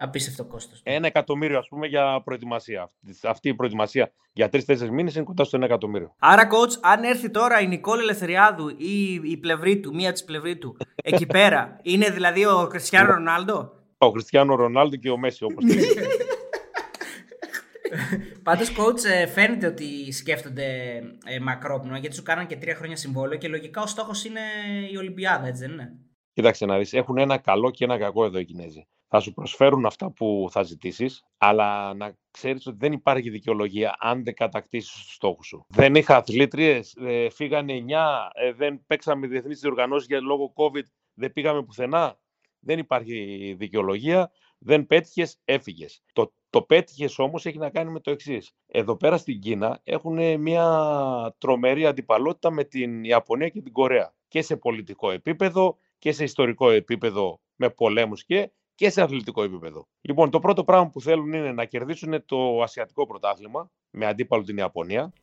[0.04, 0.82] Απίστευτο κόστος.
[0.84, 2.92] Ένα εκατομμύριο, ας πούμε, για προετοιμασία.
[3.24, 6.16] Αυτή η προετοιμασία για τρει-τέσσερι μήνες είναι κοντά στο ένα εκατομμύριο.
[6.20, 10.58] Άρα, coach, αν έρθει τώρα η Νικόλ Ελευθεριάδου ή η πλευρή του, μία της πλευρή
[10.58, 15.63] του, εκεί πέρα, είναι δηλαδή ο Κριστιανό Ρονάλντο; Ο Κριστιανό Ρονάλντο και ο Μέση, όπως
[18.44, 20.66] Πάντως, coach, ε, φαίνεται ότι σκέφτονται
[21.26, 24.42] ε, μακρόπνοα γιατί σου κάναν και τρία χρόνια συμβόλαιο και λογικά ο στόχος είναι
[24.92, 25.94] η Ολυμπιάδα, έτσι δεν είναι;
[26.34, 29.86] Κοίταξε να δεις, έχουν ένα καλό και ένα κακό εδώ οι Κινέζοι θα σου προσφέρουν
[29.86, 35.13] αυτά που θα ζητήσεις, αλλά να ξέρεις ότι δεν υπάρχει δικαιολογία αν δεν κατακτήσεις τους
[35.13, 35.65] στόχους σου.
[35.69, 41.34] Δεν είχα αθλήτριες, ε, φύγανε 9, ε, δεν παίξαμε διεθνείς διοργανώσεις για λόγω COVID, δεν
[41.34, 42.19] πήγαμε πουθενά.
[42.60, 46.04] Δεν υπάρχει δικαιολογία, δεν πέτυχες, έφυγες.
[46.13, 48.52] Το, το πέτυχες όμως έχει να κάνει με το εξής.
[48.67, 50.65] Εδώ πέρα στην Κίνα έχουν μια
[51.38, 54.13] τρομερή αντιπαλότητα με την Ιαπωνία και την Κορέα.
[54.28, 59.88] Και σε πολιτικό επίπεδο και σε ιστορικό επίπεδο με πολέμους και και σε αθλητικό επίπεδο.
[60.02, 64.58] Λοιπόν, το πρώτο πράγμα που θέλουν είναι να κερδίσουν το Ασιατικό πρωτάθλημα με αντίπαλο την
[64.58, 65.14] Ιαπωνία.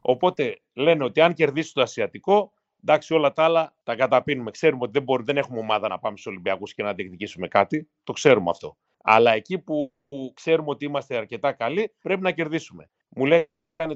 [0.00, 4.50] Οπότε λένε ότι αν κερδίσει το Ασιατικό, εντάξει, όλα τα άλλα τα καταπίνουμε.
[4.50, 7.88] Ξέρουμε ότι δεν, μπορεί, δεν έχουμε ομάδα να πάμε στους Ολυμπιακούς και να διεκδικήσουμε κάτι.
[8.04, 8.76] Το ξέρουμε αυτό.
[9.02, 12.90] Αλλά εκεί που, που ξέρουμε ότι είμαστε αρκετά καλοί, πρέπει να κερδίσουμε.
[13.08, 13.46] Μου λένε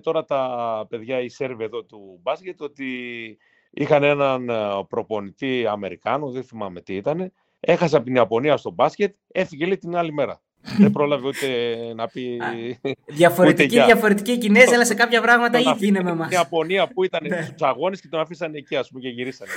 [0.01, 2.89] τώρα τα παιδιά οι Σέρβοι εδώ του μπάσκετ ότι
[3.71, 9.15] είχαν έναν ε, προπονητή Αμερικάνο, δεν θυμάμαι τι ήταν, Έχασα από την Ιαπωνία στο μπάσκετ,
[9.33, 10.41] έφυγε λέει την άλλη μέρα.
[10.79, 11.47] Δεν πρόλαβε ούτε
[11.95, 12.41] να πει.
[13.07, 16.25] Διαφορετική, διαφορετική η Κινέζη, αλλά σε κάποια πράγματα ήδη είναι με εμά.
[16.25, 17.43] Στην Ιαπωνία που ήταν ναι.
[17.43, 19.51] στους αγώνες και τον αφήσανε εκεί, ας πούμε, και γυρίσανε.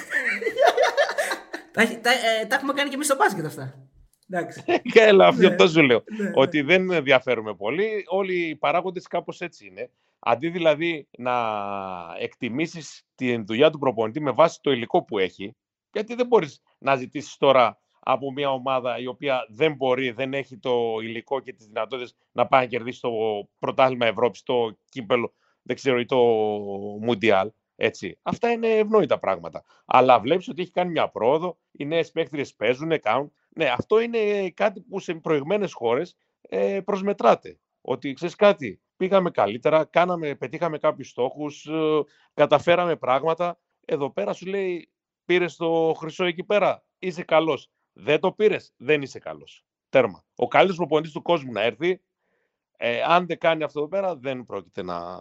[1.74, 3.90] τα, τα, ε, τα έχουμε κάνει και εμείς στο μπάσκετ αυτά.
[4.30, 4.64] Εντάξει.
[4.94, 5.70] Έλα, αυτό ναι.
[5.70, 6.04] σου λέω.
[6.18, 8.04] Ναι, ότι δεν ενδιαφέρουμε πολύ.
[8.08, 9.90] Όλοι οι παράγοντες κάπως έτσι είναι.
[10.20, 11.34] Αντί δηλαδή να
[12.20, 15.56] εκτιμήσεις τη δουλειά του προπονητή με βάση το υλικό που έχει,
[15.92, 17.80] γιατί δεν μπορείς να ζητήσεις τώρα
[18.12, 22.48] από μια ομάδα η οποία δεν μπορεί, δεν έχει το υλικό και τις δυνατότητες να
[22.48, 23.12] πάει να κερδίσει το
[23.60, 26.18] πρωτάθλημα Ευρώπης, το κύπελο, δεν ξέρω, ή το
[27.02, 27.52] Μουντιάλ.
[27.76, 28.18] Έτσι.
[28.22, 29.64] Αυτά είναι ευνόητα πράγματα.
[29.86, 33.32] Αλλά βλέπεις ότι έχει κάνει μια πρόοδο, οι νέες παίκτριες παίζουν, κάνουν.
[33.50, 37.60] Ναι, αυτό είναι κάτι που σε προηγμένες χώρες ε, προσμετράται.
[37.82, 42.02] Ότι ξέρεις κάτι, πήγαμε καλύτερα, κάναμε, πετύχαμε κάποιους στόχους, ε,
[42.34, 43.60] καταφέραμε πράγματα.
[43.86, 44.90] Εδώ πέρα σου λέει,
[45.26, 47.72] πήρες το χρυσό εκεί πέρα, είσαι καλός.
[48.02, 49.66] Δεν το πήρες, δεν είσαι καλός.
[49.90, 50.26] Τέρμα.
[50.36, 52.02] Ο καλύτερος προπονητής του κόσμου να έρθει.
[52.78, 55.20] Ε, αν δεν κάνει αυτό εδώ πέρα, δεν πρόκειται να,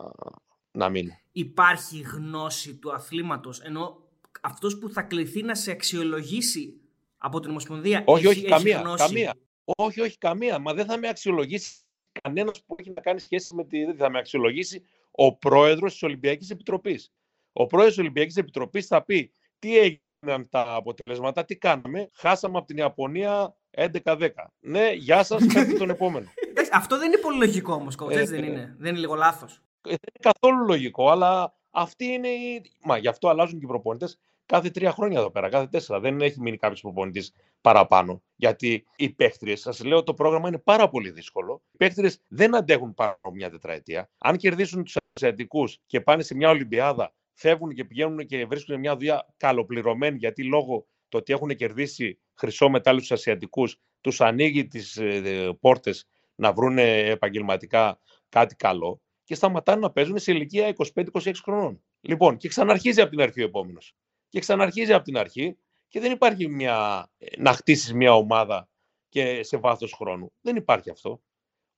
[0.71, 1.19] να μείνει.
[1.33, 4.03] Υπάρχει γνώση του αθλήματος, ενώ
[4.41, 6.81] αυτός που θα κληθεί να σε αξιολογήσει
[7.19, 8.03] από την Ομοσπονδία.
[8.07, 9.35] Όχι, έχει, όχι, καμία, καμία.
[9.65, 10.59] Όχι, όχι, καμία.
[10.59, 11.77] Μα δεν θα με αξιολογήσει
[12.23, 13.85] κανένας που έχει να κάνει σχέση με τη.
[13.85, 17.13] Δεν θα με αξιολογήσει ο πρόεδρος της Ολυμπιακής Επιτροπής.
[17.53, 20.01] Ο πρόεδρος της Ολυμπιακής Επιτροπής θα πει τι έγινε
[20.51, 24.29] τα αποτελέσματα, τι κάναμε; Χάσαμε από την Ιαπωνία 11-10.
[24.61, 26.27] Ναι, γεια σας, φέρτε τον επόμενο.
[26.73, 28.75] Αυτό δεν είναι πολύ λογικό όμως, ε, δεν είναι.
[28.79, 29.53] Δεν είναι λίγο λάθος.
[29.55, 32.63] Ε, δεν είναι καθόλου λογικό, αλλά αυτή είναι η.
[32.85, 36.01] Μα γι' αυτό αλλάζουν και οι προπονητές κάθε τρία χρόνια εδώ πέρα, κάθε τέσσερα.
[36.01, 38.23] Δεν έχει μείνει κάποιος προπονητής παραπάνω.
[38.37, 41.63] Γιατί οι παίχτριες, σας λέω, το πρόγραμμα είναι πάρα πολύ δύσκολο.
[41.71, 44.11] Οι παίχτριες δεν αντέχουν πάνω από μια τετραετία.
[44.19, 48.97] Αν κερδίσουν τους Ασιατικούς και πάνε σε μια Ολυμπιάδα φεύγουν και πηγαίνουν και βρίσκουν μια
[48.97, 54.97] δουλειά καλοπληρωμένη, γιατί λόγω το ότι έχουν κερδίσει χρυσό μετάλλιο στους Ασιατικούς, τους ανοίγει τις
[54.97, 61.83] ε, πόρτες να βρουν επαγγελματικά κάτι καλό και σταματάνε να παίζουν σε ηλικία 25-26 χρονών.
[62.01, 63.95] Λοιπόν, και ξαναρχίζει από την αρχή ο επόμενος.
[64.29, 65.57] Και ξαναρχίζει από την αρχή
[65.89, 68.69] και δεν υπάρχει μια, ε, να χτίσεις μια ομάδα
[69.09, 70.33] και σε βάθος χρόνου.
[70.41, 71.23] Δεν υπάρχει αυτό.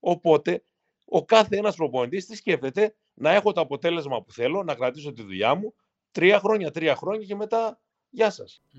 [0.00, 0.62] Οπότε,
[1.04, 5.22] ο κάθε ένας προπονητής τι σκέφτεται; Να έχω το αποτέλεσμα που θέλω, να κρατήσω τη
[5.22, 5.74] δουλειά μου,
[6.10, 8.62] τρία χρόνια, τρία χρόνια και μετά γεια σας.
[8.64, 8.76] Mm.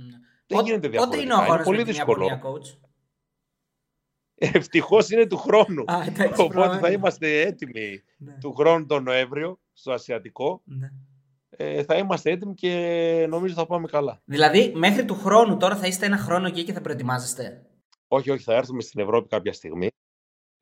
[0.47, 1.35] Δεν γίνεται διαφορετικά.
[1.35, 2.39] Πότε είναι ο είναι πολύ δύσκολο.
[4.35, 5.83] Ευτυχώς είναι του χρόνου.
[5.87, 6.03] Α,
[6.37, 8.37] Οπότε θα είμαστε έτοιμοι ναι.
[8.39, 10.61] του χρόνου τον Νοέμβριο στο Ασιατικό.
[10.65, 10.91] Ναι.
[11.49, 14.21] Ε, θα είμαστε έτοιμοι και νομίζω θα πάμε καλά.
[14.25, 17.65] Δηλαδή, μέχρι του χρόνου τώρα θα είστε ένα χρόνο εκεί και θα προετοιμάζεστε;
[18.07, 19.89] Όχι, όχι, θα έρθουμε στην Ευρώπη κάποια στιγμή.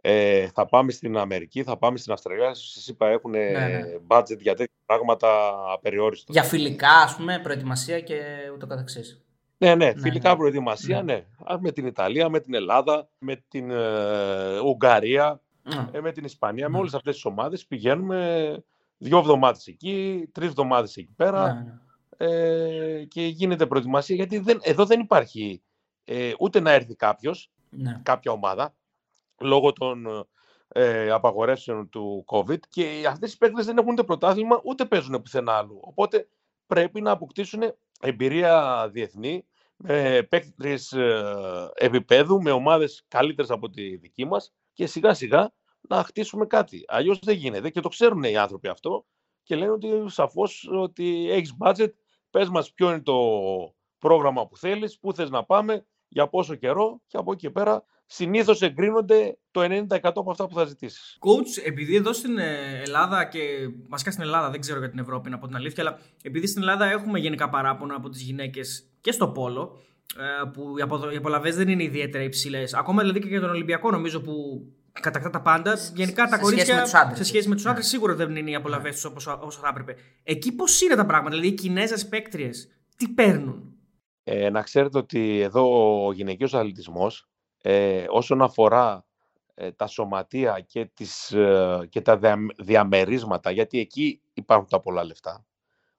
[0.01, 2.53] Ε, θα πάμε στην Αμερική, θα πάμε στην Αυστραλία.
[2.53, 3.81] Σας είπα, έχουν ναι, ναι.
[4.07, 5.27] budget για τέτοια πράγματα
[5.73, 6.31] απεριόριστο.
[6.31, 8.21] Για φιλικά, ας πούμε, προετοιμασία και
[8.53, 9.23] ούτω καθεξής.
[9.57, 10.35] Ναι, ναι, Ναι, φιλικά ναι.
[10.37, 11.13] προετοιμασία, Ναι.
[11.13, 11.25] ναι.
[11.53, 15.87] Α, Με την Ιταλία, με την Ελλάδα, με την ε, Ουγγαρία, Ναι.
[15.91, 16.79] ε, με την Ισπανία, με Ναι.
[16.79, 18.63] όλες αυτές τις ομάδες πηγαίνουμε
[18.97, 21.61] δύο εβδομάδες εκεί, τρεις εβδομάδες εκεί πέρα Ναι,
[22.27, 22.35] ναι.
[22.97, 25.61] ε, και γίνεται προετοιμασία γιατί δεν, εδώ δεν υπάρχει
[26.03, 27.99] ε, ούτε να έρθει κάποιος, Ναι.
[28.03, 28.73] κάποια ομάδα,
[29.39, 30.27] λόγω των
[30.67, 35.53] ε, απαγορεύσεων του COVID και αυτές οι παίκτες δεν έχουν ούτε πρωτάθλημα ούτε παίζουν πουθενά
[35.53, 35.79] άλλου.
[35.81, 36.27] Οπότε
[36.67, 37.61] πρέπει να αποκτήσουν
[37.99, 45.13] εμπειρία διεθνή με παίκτες ε, επίπεδου, με ομάδες καλύτερες από τη δική μας και σιγά
[45.13, 46.83] σιγά να χτίσουμε κάτι.
[46.87, 49.05] Αλλιώς δεν γίνεται και το ξέρουν οι άνθρωποι αυτό
[49.43, 51.89] και λένε ότι σαφώς ότι έχεις budget,
[52.29, 53.17] πες μας ποιο είναι το
[53.97, 57.83] πρόγραμμα που θέλεις, πού θες να πάμε, για πόσο καιρό και από εκεί και πέρα
[58.11, 61.17] συνήθως εγκρίνονται το 90% από αυτά που θα ζητήσεις.
[61.21, 63.39] Coach, επειδή εδώ στην ε, Ελλάδα και
[63.87, 66.61] βασικά στην Ελλάδα, δεν ξέρω για την Ευρώπη να πω την αλήθεια, αλλά επειδή στην
[66.61, 69.81] Ελλάδα έχουμε γενικά παράπονα από τις γυναίκες και στο πόλο,
[70.17, 71.11] ε, που οι, αποδο...
[71.11, 72.73] οι απολαυές δεν είναι ιδιαίτερα υψηλές.
[72.73, 74.33] Ακόμα δηλαδή και για τον Ολυμπιακό, νομίζω που
[74.91, 75.77] κατακτά τα πάντα.
[75.95, 77.17] Γενικά τα σε κορίτσια σχέση με τους άντρες.
[77.17, 77.69] σε σχέση με τους Ναι.
[77.69, 79.95] άντρες σίγουρα δεν είναι οι απολαυές τους όσο, όσο θα έπρεπε.
[80.23, 83.73] Εκεί πώς είναι τα πράγματα, δηλαδή οι Κινέζες παίκτριες, τι παίρνουν;
[84.23, 87.29] Ε, να ξέρετε ότι εδώ ο γυναικείος αθλητισμός
[87.61, 89.05] ε, όσον αφορά
[89.55, 95.03] ε, τα σωματεία και, τις, ε, και τα δια- διαμερίσματα, γιατί εκεί υπάρχουν τα πολλά
[95.03, 95.45] λεφτά,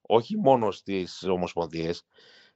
[0.03, 2.05] όχι μόνο στις ομοσπονδίες.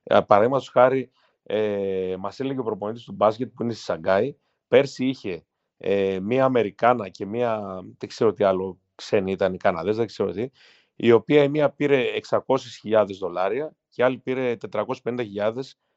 [0.02, 1.10] Ε, παραδείγματος χάρη,
[1.42, 4.36] ε, μας έλεγε ο προπονητής του μπάσκετ που είναι στη Σαγκάη,
[4.68, 5.44] πέρσι είχε
[5.76, 7.60] ε, μία Αμερικάνα και μία,
[7.98, 10.48] δεν ξέρω τι άλλο ξένη ήταν, οι Καναδές, δεν ξέρω τι,
[10.96, 15.52] η οποία η μία πήρε 600.000 δολάρια και η άλλη πήρε 450.000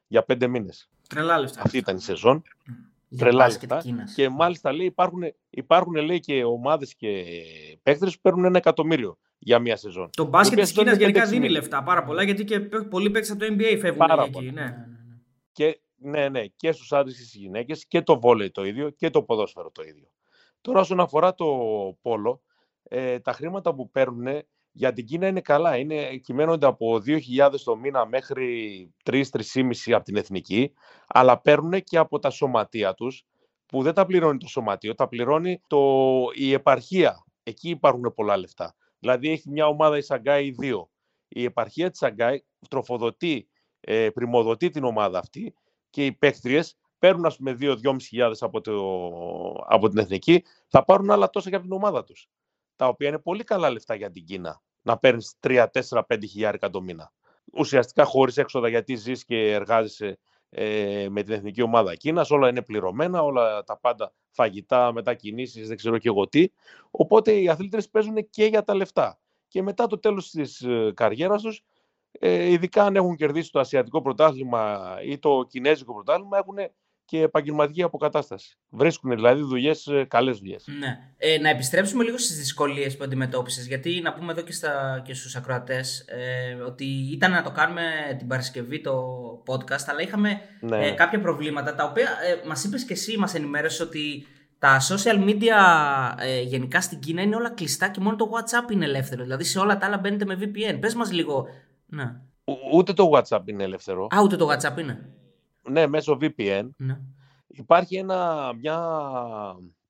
[0.06, 0.88] για πέντε μήνες.
[1.08, 1.62] Τρελά λεφτά.
[1.62, 2.42] Αυτή ήταν η σεζόν.
[2.64, 3.88] Για Τρελά μπάσκετ λεφτά.
[3.88, 4.14] Κίνας.
[4.14, 7.24] Και μάλιστα λέει υπάρχουν, υπάρχουν λέει, και ομάδες και
[7.82, 10.10] παίκτες που παίρνουν ένα εκατομμύριο για μία σεζόν.
[10.16, 11.56] Το μπάσκετ Οι της οποίες Κίνας είναι γενικά 5-6 δίνει μήνες.
[11.58, 14.30] λεφτά πάρα πολλά γιατί και πολλοί παίκτες από το NBA φεύγουν Πάρα εκεί.
[14.30, 14.52] πολλά.
[14.52, 14.60] Ναι.
[14.62, 14.86] Ναι, ναι, ναι.
[15.52, 19.10] Και, ναι, ναι, και στους άντρες και στις γυναίκες και το βόλεϊ το ίδιο και
[19.10, 20.08] το ποδόσφαιρο το ίδιο.
[20.60, 21.46] Τώρα όσον αφορά το
[22.02, 22.42] πόλο,
[22.82, 24.42] ε, τα χρήματα που παίρνουν
[24.78, 25.76] για την Κίνα είναι καλά.
[25.76, 29.22] Είναι, κυμαίνονται από 2.000 το μήνα μέχρι 3-3,5
[29.86, 30.72] από την εθνική,
[31.06, 33.26] αλλά παίρνουν και από τα σωματεία τους,
[33.66, 35.80] που δεν τα πληρώνει το σωματείο, τα πληρώνει το,
[36.34, 37.24] η επαρχία.
[37.42, 38.74] Εκεί υπάρχουν πολλά λεφτά.
[38.98, 40.90] Δηλαδή έχει μια ομάδα η Σαγκάη ή δύο.
[41.28, 43.48] Η επαρχία της Σαγκάη τροφοδοτεί,
[43.80, 45.54] ε, πρημοδοτεί την ομάδα αυτή
[45.90, 48.74] και οι παίκτριες παίρνουν ας πούμε 2-2.500 από, το,
[49.66, 52.28] από την εθνική, θα πάρουν άλλα τόσα και από την ομάδα τους.
[52.76, 54.62] Τα οποία είναι πολύ καλά λεφτά για την Κίνα.
[54.82, 57.12] Να παίρνεις 3, 4, 5 χιλιάρικα το μήνα.
[57.52, 60.18] Ουσιαστικά χωρίς έξοδα γιατί ζεις και εργάζεσαι
[60.50, 62.30] ε, με την εθνική ομάδα Κίνας.
[62.30, 66.48] Όλα είναι πληρωμένα, όλα τα πάντα φαγητά, μετακινήσεις, δεν ξέρω και εγώ τι.
[66.90, 69.18] Οπότε οι αθλήτρες παίζουν και για τα λεφτά.
[69.48, 71.62] Και μετά το τέλος της ε, καριέρας τους,
[72.10, 76.56] ε, ειδικά αν έχουν κερδίσει το Ασιατικό πρωτάθλημα ή το Κινέζικο πρωτάθλημα, έχουν
[77.10, 78.56] και επαγγελματική αποκατάσταση.
[78.70, 80.64] Βρίσκουν δηλαδή δουλειές, καλές δουλειές.
[80.78, 80.98] Ναι.
[81.16, 85.14] Ε, να επιστρέψουμε λίγο στις δυσκολίες που αντιμετώπισες, γιατί να πούμε εδώ και, στα, και
[85.14, 87.82] στους ακροατές ε, ότι ήταν να το κάνουμε
[88.18, 89.02] την Παρασκευή το
[89.46, 90.86] podcast, αλλά είχαμε Ναι.
[90.86, 94.26] ε, κάποια προβλήματα, τα οποία ε, μας είπες και εσύ, μας ενημέρωσες ότι
[94.58, 95.54] τα social media
[96.18, 99.22] ε, γενικά στην Κίνα είναι όλα κλειστά και μόνο το WhatsApp είναι ελεύθερο.
[99.22, 100.78] Δηλαδή σε όλα τα άλλα μπαίνετε με VPN.
[100.80, 101.46] Πες μας λίγο.
[101.86, 102.02] Ναι.
[102.44, 104.06] Ο- Ούτε το WhatsApp είναι ελεύθερο.
[104.16, 105.08] Α, ούτε το WhatsApp είναι.
[105.70, 106.68] Ναι, μέσω VPN.
[106.76, 107.00] Ναι.
[107.46, 108.78] Υπάρχει ένα, μια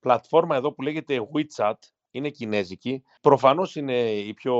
[0.01, 1.73] πλατφόρμα εδώ που λέγεται WeChat.
[2.11, 3.03] Είναι κινέζικη.
[3.21, 4.55] Προφανώς είναι η πιο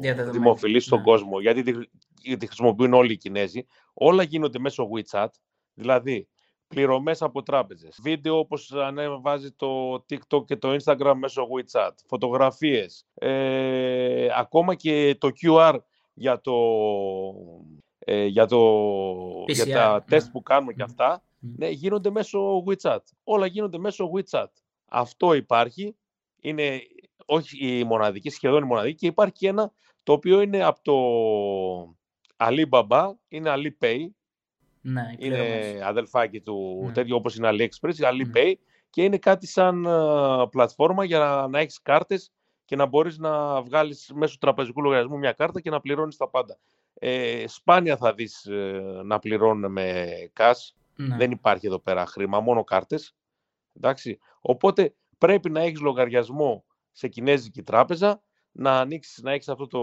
[0.00, 0.38] Διαδεδομένη.
[0.38, 1.04] δημοφιλής στον Ναι.
[1.04, 3.66] κόσμο, γιατί τη, τη χρησιμοποιούν όλοι οι Κινέζοι.
[3.94, 5.28] Όλα γίνονται μέσω WeChat.
[5.74, 6.28] Δηλαδή,
[6.68, 7.98] πληρωμές από τράπεζες.
[8.02, 11.90] Βίντεο όπως ανέβάζει το TikTok και το Instagram μέσω WeChat.
[12.06, 13.06] Φωτογραφίες.
[13.14, 15.76] Ε, ακόμα και το QR
[16.14, 16.52] για, το,
[18.08, 18.58] ε, για, το,
[19.46, 20.00] για PCR, τα ναι.
[20.00, 20.84] τεστ που κάνουμε και Μμ.
[20.90, 21.52] αυτά, Μμ.
[21.56, 22.98] ναι, γίνονται μέσω WeChat.
[23.24, 24.46] Όλα γίνονται μέσω WeChat.
[24.88, 25.96] Αυτό υπάρχει.
[26.40, 26.80] Είναι
[27.26, 28.94] όχι η μοναδική, σχεδόν η μοναδική.
[28.96, 31.96] Και υπάρχει και ένα το οποίο είναι από το
[32.36, 34.06] Alibaba, είναι Alipay.
[34.80, 35.70] Ναι, οι πληρωμές.
[35.70, 36.92] Είναι αδελφάκι του Ναι.
[36.92, 38.08] τέτοιο όπως είναι AliExpress, Ναι.
[38.10, 38.52] Alipay.
[38.90, 42.30] Και είναι κάτι σαν α, πλατφόρμα για να, να έχεις κάρτες
[42.64, 46.58] και να μπορείς να βγάλεις μέσω τραπεζικού λογαριασμού μια κάρτα και να πληρώνεις τα πάντα.
[46.98, 50.06] Ε, σπάνια θα δεις ε, να πληρώνουν με
[50.36, 50.74] cash.
[50.96, 51.16] Ναι.
[51.16, 53.14] Δεν υπάρχει εδώ πέρα χρήμα, μόνο κάρτες.
[53.76, 54.18] Εντάξει.
[54.40, 58.20] Οπότε πρέπει να έχεις λογαριασμό σε κινέζικη τράπεζα,
[58.52, 59.80] να ανοίξεις, να έχεις αυτό το...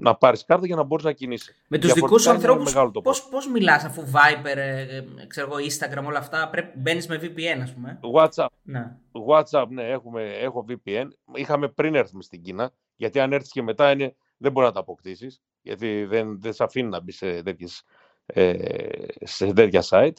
[0.00, 1.54] να πάρεις κάρτα για να μπορείς να κινείσαι.
[1.68, 4.96] Με τους δικούς σου Διαφορετικά είναι ανθρώπους μεγάλο το πώς, πώς μιλάς αφού Viber, ε,
[4.96, 8.00] ε, ξέρω εγώ, Instagram, όλα αυτά, πρέπει, μπαίνεις με VPN ας πούμε.
[8.14, 8.96] WhatsApp, Ναι.
[9.28, 11.08] WhatsApp, ναι, έχουμε, έχω VPN.
[11.34, 14.80] Είχαμε πριν έρθουμε στην Κίνα, γιατί αν έρθεις και μετά είναι, δεν μπορεί να τα
[14.80, 17.82] αποκτήσεις, γιατί δεν, δεν σε αφήνει να μπει σε τέτοιες
[18.26, 18.54] ε,
[19.20, 20.16] σε τέτοια site.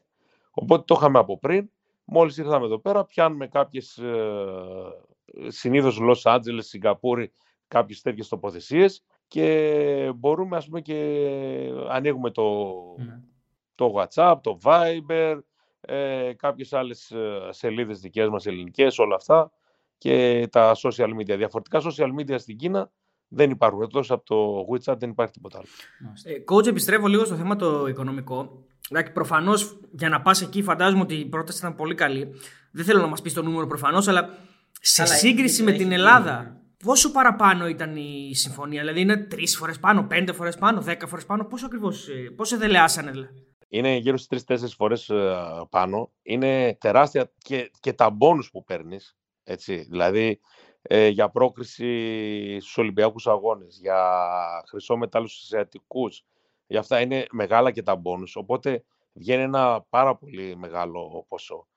[0.52, 1.70] Οπότε το είχαμε από πριν.
[2.04, 7.32] Μόλις ήρθαμε εδώ πέρα, πιάνουμε κάποιες ε, συνήθως Los Angeles, Σιγκαπούρη,
[7.68, 11.20] κάποιες τέτοιες τοποθεσίες και μπορούμε ας πούμε και
[11.90, 13.20] ανοίγουμε το, ναι.
[13.76, 15.40] το WhatsApp, το Viber,
[15.82, 19.52] ε, κάποιες άλλες ε, σελίδες δικές μας ελληνικές, όλα αυτά
[19.98, 21.38] και τα social media.
[21.38, 22.92] Διαφορετικά social media στην Κίνα
[23.30, 23.82] δεν υπάρχουν.
[23.82, 25.68] Εκτός από το WeChat δεν υπάρχει τίποτα άλλο.
[26.24, 28.64] Ε, coach, επιστρέφω λίγο στο θέμα το οικονομικό.
[29.14, 32.32] Προφανώς για να πας εκεί, φαντάζομαι ότι η πρόταση ήταν πολύ καλή.
[32.72, 34.30] Δεν θέλω να μας πεις το νούμερο προφανώς, αλλά
[34.82, 40.04] σε σύγκριση με την Ελλάδα, πόσο παραπάνω ήταν η συμφωνία, Δηλαδή είναι τρεις φορές πάνω,
[40.04, 44.30] πέντε φορές πάνω, δέκα φορές πάνω, πόσο ακριβώς, ε, πόσο εδελεάσανε δηλαδή; Είναι γύρω στις
[44.30, 45.36] τρει-τέσσερι φορές ε,
[45.70, 46.12] πάνω.
[46.22, 49.18] Είναι τεράστια και, και τα μπόνου που παίρνεις.
[49.90, 50.40] Δηλαδή,
[50.82, 54.30] ε, για πρόκριση στους Ολυμπιακούς Αγώνες, για
[54.70, 56.26] χρυσό μετάλλο στους Ασιατικούς.
[56.68, 61.68] Για αυτά είναι μεγάλα και τα μπόνους, οπότε βγαίνει ένα πάρα πολύ μεγάλο ποσό.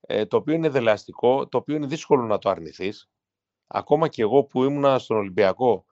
[0.00, 3.10] Ε, το οποίο είναι δελεαστικό, το οποίο είναι δύσκολο να το αρνηθείς.
[3.66, 5.84] Ακόμα και εγώ που ήμουνα στον Ολυμπιακό,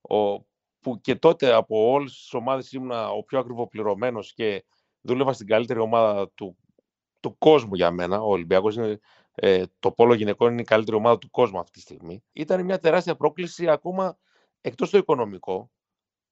[0.00, 0.40] ο,
[0.80, 4.64] που και τότε από όλες τις ομάδες ήμουνα ο πιο ακριβοπληρωμένος και
[5.00, 6.56] δούλευα στην καλύτερη ομάδα του,
[7.20, 8.20] του κόσμου για μένα.
[8.20, 9.00] Ο Ολυμπιακός είναι
[9.40, 12.22] ε, το πόλο γυναικών είναι η καλύτερη ομάδα του κόσμου αυτή τη στιγμή.
[12.32, 14.18] Ήταν μια τεράστια πρόκληση ακόμα
[14.60, 15.70] εκτός το οικονομικό,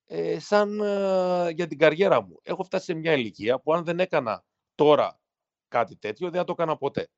[0.06, 2.40] ε, σαν ε, για την καριέρα μου.
[2.42, 5.20] Έχω φτάσει σε μια ηλικία που αν δεν έκανα τώρα
[5.68, 7.08] κάτι τέτοιο, δεν θα το έκανα ποτέ.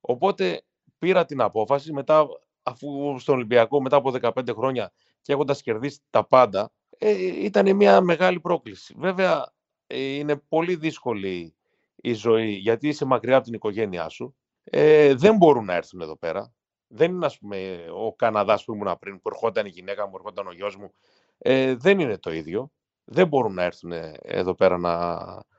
[0.00, 0.62] Οπότε
[0.98, 2.26] πήρα την απόφαση, μετά,
[2.62, 7.10] αφού στον Ολυμπιακό μετά από 15 χρόνια και έχοντας κερδίσει τα πάντα, ε,
[7.44, 8.94] ήταν μια μεγάλη πρόκληση.
[8.98, 9.52] Βέβαια,
[9.86, 11.54] ε, είναι πολύ δύσκολη
[11.96, 16.16] η ζωή, γιατί είσαι μακριά από την οικογένειά σου ε, δεν μπορούν να έρθουν εδώ
[16.16, 16.54] πέρα.
[16.86, 20.46] Δεν είναι, ας πούμε, ο Καναδάς που ήμουν πριν, που ερχόταν η γυναίκα μου, ερχόταν
[20.46, 20.92] ο γιος μου.
[21.38, 22.72] Ε, δεν είναι το ίδιο.
[23.04, 25.16] Δεν μπορούν να έρθουν εδώ πέρα να,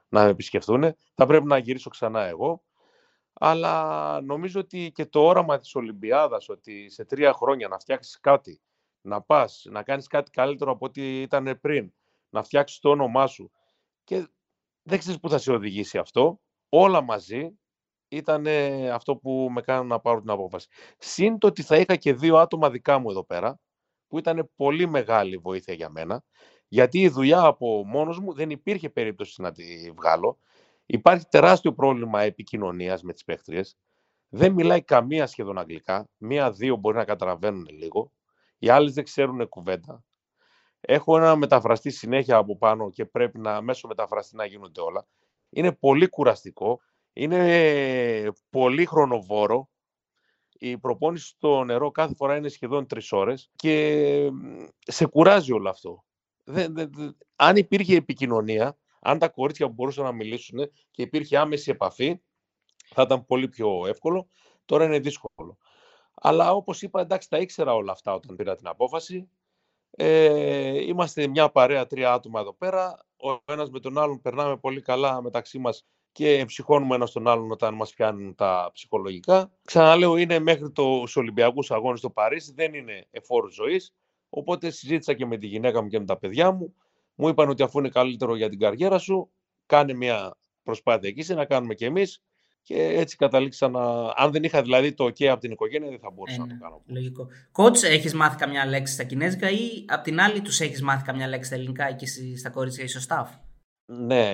[0.09, 0.95] να με επισκεφθούν.
[1.13, 2.63] Θα πρέπει να γυρίσω ξανά εγώ.
[3.33, 8.61] Αλλά νομίζω ότι και το όραμα της Ολυμπιάδας, ότι σε τρία χρόνια να φτιάξεις κάτι,
[9.01, 11.93] να πας, να κάνεις κάτι καλύτερο από ό,τι ήταν πριν,
[12.29, 13.51] να φτιάξεις το όνομά σου
[14.03, 14.27] και
[14.83, 16.39] δεν ξέρεις πού θα σε οδηγήσει αυτό.
[16.69, 17.59] Όλα μαζί
[18.15, 18.45] ήταν
[18.93, 20.67] αυτό που με κάνανε να πάρω την απόφαση.
[20.97, 23.59] Συν το ότι θα είχα και δύο άτομα δικά μου εδώ πέρα,
[24.07, 26.23] που ήταν πολύ μεγάλη βοήθεια για μένα,
[26.67, 30.39] γιατί η δουλειά από μόνος μου δεν υπήρχε περίπτωση να τη βγάλω.
[30.85, 33.77] Υπάρχει τεράστιο πρόβλημα επικοινωνίας με τις παίχτριες.
[34.29, 36.09] Δεν μιλάει καμία σχεδόν αγγλικά.
[36.17, 38.11] Μία-δύο μπορεί να καταλαβαίνουν λίγο.
[38.57, 40.03] Οι άλλες δεν ξέρουν κουβέντα.
[40.79, 45.07] Έχω ένα μεταφραστή συνέχεια από πάνω και πρέπει να μέσω μεταφραστή να γίνονται όλα.
[45.49, 46.79] Είναι πολύ κουραστικό.
[47.13, 49.69] Είναι πολύ χρονοβόρο.
[50.53, 54.29] Η προπόνηση στο νερό κάθε φορά είναι σχεδόν τρεις ώρες και
[54.79, 56.03] σε κουράζει όλο αυτό.
[57.35, 62.21] αν υπήρχε επικοινωνία, αν τα κορίτσια μπορούσαν να μιλήσουν και υπήρχε άμεση επαφή,
[62.93, 64.27] θα ήταν πολύ πιο εύκολο.
[64.65, 65.57] Τώρα είναι δύσκολο.
[66.13, 69.29] Αλλά όπως είπα, εντάξει, τα ήξερα όλα αυτά όταν πήρα την απόφαση.
[69.91, 73.05] Ε, είμαστε μια παρέα τρία άτομα εδώ πέρα.
[73.17, 77.51] Ο ένας με τον άλλον περνάμε πολύ καλά μεταξύ μας και ψυχώνουμε ένα τον άλλον
[77.51, 79.51] όταν μας πιάνουν τα ψυχολογικά.
[79.65, 83.93] Ξαναλέω, είναι μέχρι του Ολυμπιακούς Αγώνες στο Παρίσι, δεν είναι εφόρου ζωής.
[84.29, 86.75] Οπότε συζήτησα και με τη γυναίκα μου και με τα παιδιά μου.
[87.15, 89.31] Μου είπαν ότι αφού είναι καλύτερο για την καριέρα σου,
[89.65, 92.23] κάνε μια προσπάθεια εκεί, να κάνουμε κι εμείς.
[92.65, 93.81] Και έτσι καταλήξα να.
[94.15, 96.81] Αν δεν είχα δηλαδή το OK από την οικογένεια, δεν θα μπορούσα να το κάνω.
[96.85, 97.27] Λογικό.
[97.51, 101.27] Κότ, έχεις μάθει καμιά λέξη στα κινέζικα ή απ' την άλλη τους έχεις μάθει καμιά
[101.27, 102.05] λέξη στα ελληνικά εκεί
[102.37, 103.27] στα κορίτσια ή στο staff;
[103.99, 104.29] Ναι,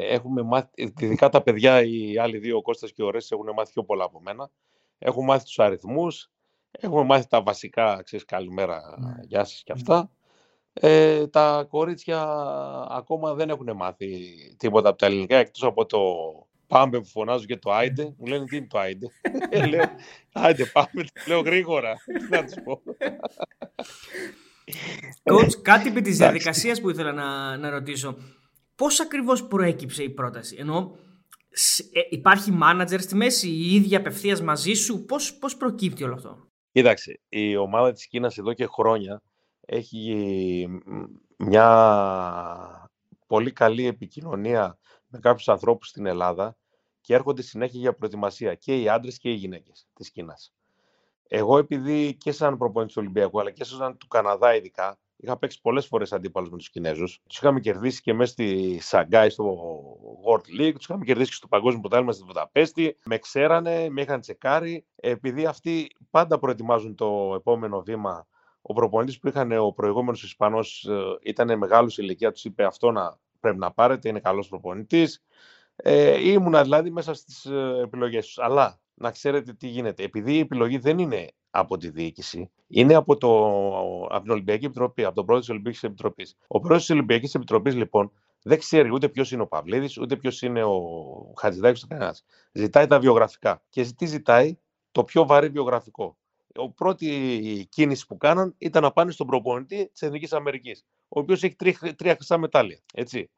[0.00, 3.72] έχουμε μάθει, ειδικά τα παιδιά, οι άλλοι δύο, ο Κώστας και ο Ρέσης, έχουν μάθει
[3.72, 4.50] πιο πολλά από μένα.
[4.98, 6.30] Έχουν μάθει τους αριθμούς,
[6.70, 9.14] έχουμε μάθει τα βασικά, ξέρεις, καλημέρα, ναι.
[9.26, 10.10] γεια σας και αυτά.
[10.72, 12.22] Ε, τα κορίτσια
[12.90, 14.08] ακόμα δεν έχουν μάθει
[14.56, 15.98] τίποτα από τα ελληνικά, εκτός από το
[16.66, 18.14] πάμε που φωνάζω και το άιντε.
[18.18, 19.06] Μου λένε τι είναι το άιντε;
[19.50, 19.84] Ε, λέω,
[20.32, 21.94] άιντε πάμε, λέω γρήγορα.
[22.04, 22.80] Τι να τους πω.
[25.22, 28.16] Coach, κάτι επί της διαδικασίας που ήθελα να, να ρωτήσω.
[28.74, 30.96] Πώς ακριβώς προέκυψε η πρόταση, ενώ
[31.92, 36.48] ε, υπάρχει manager στη μέση, η ίδια απευθείας μαζί σου, πώς, πώς προκύπτει όλο αυτό;
[36.72, 39.22] Κοίταξε, η ομάδα της Κίνας εδώ και χρόνια
[39.60, 40.66] έχει
[41.36, 42.88] μια
[43.26, 46.56] πολύ καλή επικοινωνία με κάποιους ανθρώπους στην Ελλάδα
[47.00, 50.52] και έρχονται συνέχεια για προετοιμασία και οι άντρες και οι γυναίκες της Κίνας.
[51.28, 55.60] Εγώ επειδή και σαν προπονητής του Ολυμπιακού αλλά και σαν του Καναδά ειδικά Είχα παίξει
[55.60, 57.20] πολλές φορές αντίπαλου με τους Κινέζους.
[57.28, 59.56] Τους είχαμε κερδίσει και μέσα στη Σαγκάη στο
[60.26, 62.96] World League, τους είχαμε κερδίσει και στο Παγκόσμιο Πρωτάθλημα στη Βουδαπέστη.
[63.04, 64.84] Με ξέρανε, με είχαν τσεκάρει.
[64.96, 68.26] Επειδή αυτοί πάντα προετοιμάζουν το επόμενο βήμα,
[68.62, 73.18] ο προπονητής που είχαν ο προηγούμενος Ισπανός ε, ήταν μεγάλος ηλικία, τους είπε αυτό να
[73.40, 75.22] πρέπει να πάρετε, είναι καλός προπονητής.
[75.76, 78.38] Ε, ήμουνα δηλαδή μέσα στις ε, επιλογές τους.
[78.38, 80.02] Αλλά να ξέρετε τι γίνεται.
[80.02, 83.48] Επειδή η επιλογή δεν είναι από τη διοίκηση, είναι από, το,
[84.08, 86.36] από την Ολυμπιακή Επιτροπή, από τον πρόεδρο της Ολυμπιακής Επιτροπής.
[86.46, 90.42] Ο πρόεδρος της Ολυμπιακής Επιτροπής, λοιπόν, δεν ξέρει ούτε ποιος είναι ο Παυλίδης, ούτε ποιος
[90.42, 92.24] είναι ο Χατζηδάκης, ούτε κανένας.
[92.52, 93.62] Ζητάει τα βιογραφικά.
[93.68, 94.58] Και τι ζητάει,
[94.92, 96.16] το πιο βαρύ βιογραφικό.
[96.54, 101.42] Ο πρώτη κίνηση που κάναν ήταν να πάνε στον προπονητή της Εθνικής Αμερικής, ο οποίος
[101.42, 102.80] έχει τρία, τρία χρυσά μετάλλια.
[102.94, 103.30] Έτσι.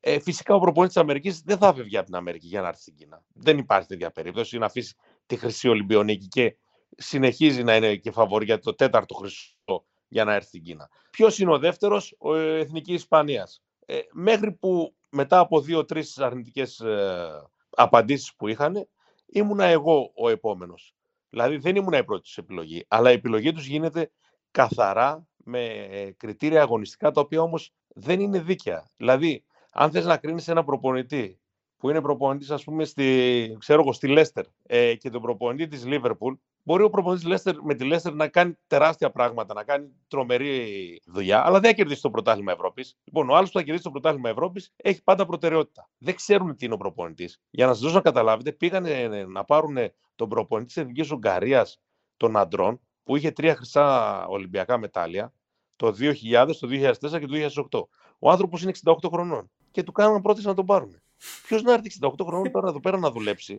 [0.00, 2.80] Ε, φυσικά ο προπονητής της Αμερικής δεν θα φεύγει από την Αμερική για να έρθει
[2.80, 3.22] στην Κίνα.
[3.32, 4.94] Δεν υπάρχει τέτοια περίπτωση να αφήσει
[5.26, 6.56] τη Χρυσή Ολυμπιονίκη και
[6.96, 10.88] συνεχίζει να είναι και φαβορή για το τέταρτο χρυσό για να έρθει στην Κίνα.
[11.10, 13.62] Ποιος είναι ο δεύτερος, ο Εθνική Ισπανίας.
[13.86, 18.88] Ε, μέχρι που μετά από δύο-τρεις αρνητικές ε, απαντήσεις που είχαν,
[19.26, 20.94] ήμουνα εγώ ο επόμενος.
[21.30, 24.10] Δηλαδή δεν ήμουνα η πρώτη επιλογή, αλλά η επιλογή τους γίνεται
[24.50, 28.90] καθαρά με ε, κριτήρια αγωνιστικά, τα οποία όμως δεν είναι δίκαια.
[28.96, 31.40] Δηλαδή, αν θες να κρίνεις ένα προπονητή
[31.76, 35.86] που είναι προπονητής ας πούμε στη, ξέρω εγώ, στη Λέστερ ε, και τον προπονητή της
[35.86, 36.34] Λίβερπουλ,
[36.66, 41.46] μπορεί ο προπονητής Λέστερ, με τη Λέστερ να κάνει τεράστια πράγματα, να κάνει τρομερή δουλειά,
[41.46, 42.98] αλλά δεν θα κερδίσει το πρωτάθλημα Ευρώπης.
[43.04, 45.88] Λοιπόν, ο άλλος που θα κερδίσει το πρωτάθλημα Ευρώπης έχει πάντα προτεραιότητα.
[45.98, 47.40] Δεν ξέρουν τι είναι ο προπονητής.
[47.50, 49.76] Για να σας δώσω να καταλάβετε, πήγανε να πάρουν
[50.14, 51.80] τον προπονητή της Εθνικής Ουγγαρίας
[52.16, 55.32] των αντρών, που είχε τρία χρυσά Ολυμπιακά μετάλλια,
[55.76, 57.34] το 2000, το 2004 και το
[57.70, 57.88] 2008.
[58.18, 61.00] Ο άνθρωπος είναι 68 χρονών και του κάνανε πρόταση να τον πάρουν.
[61.46, 63.58] Ποιος να έρθει 68 χρονών τώρα εδώ πέρα να δουλέψει;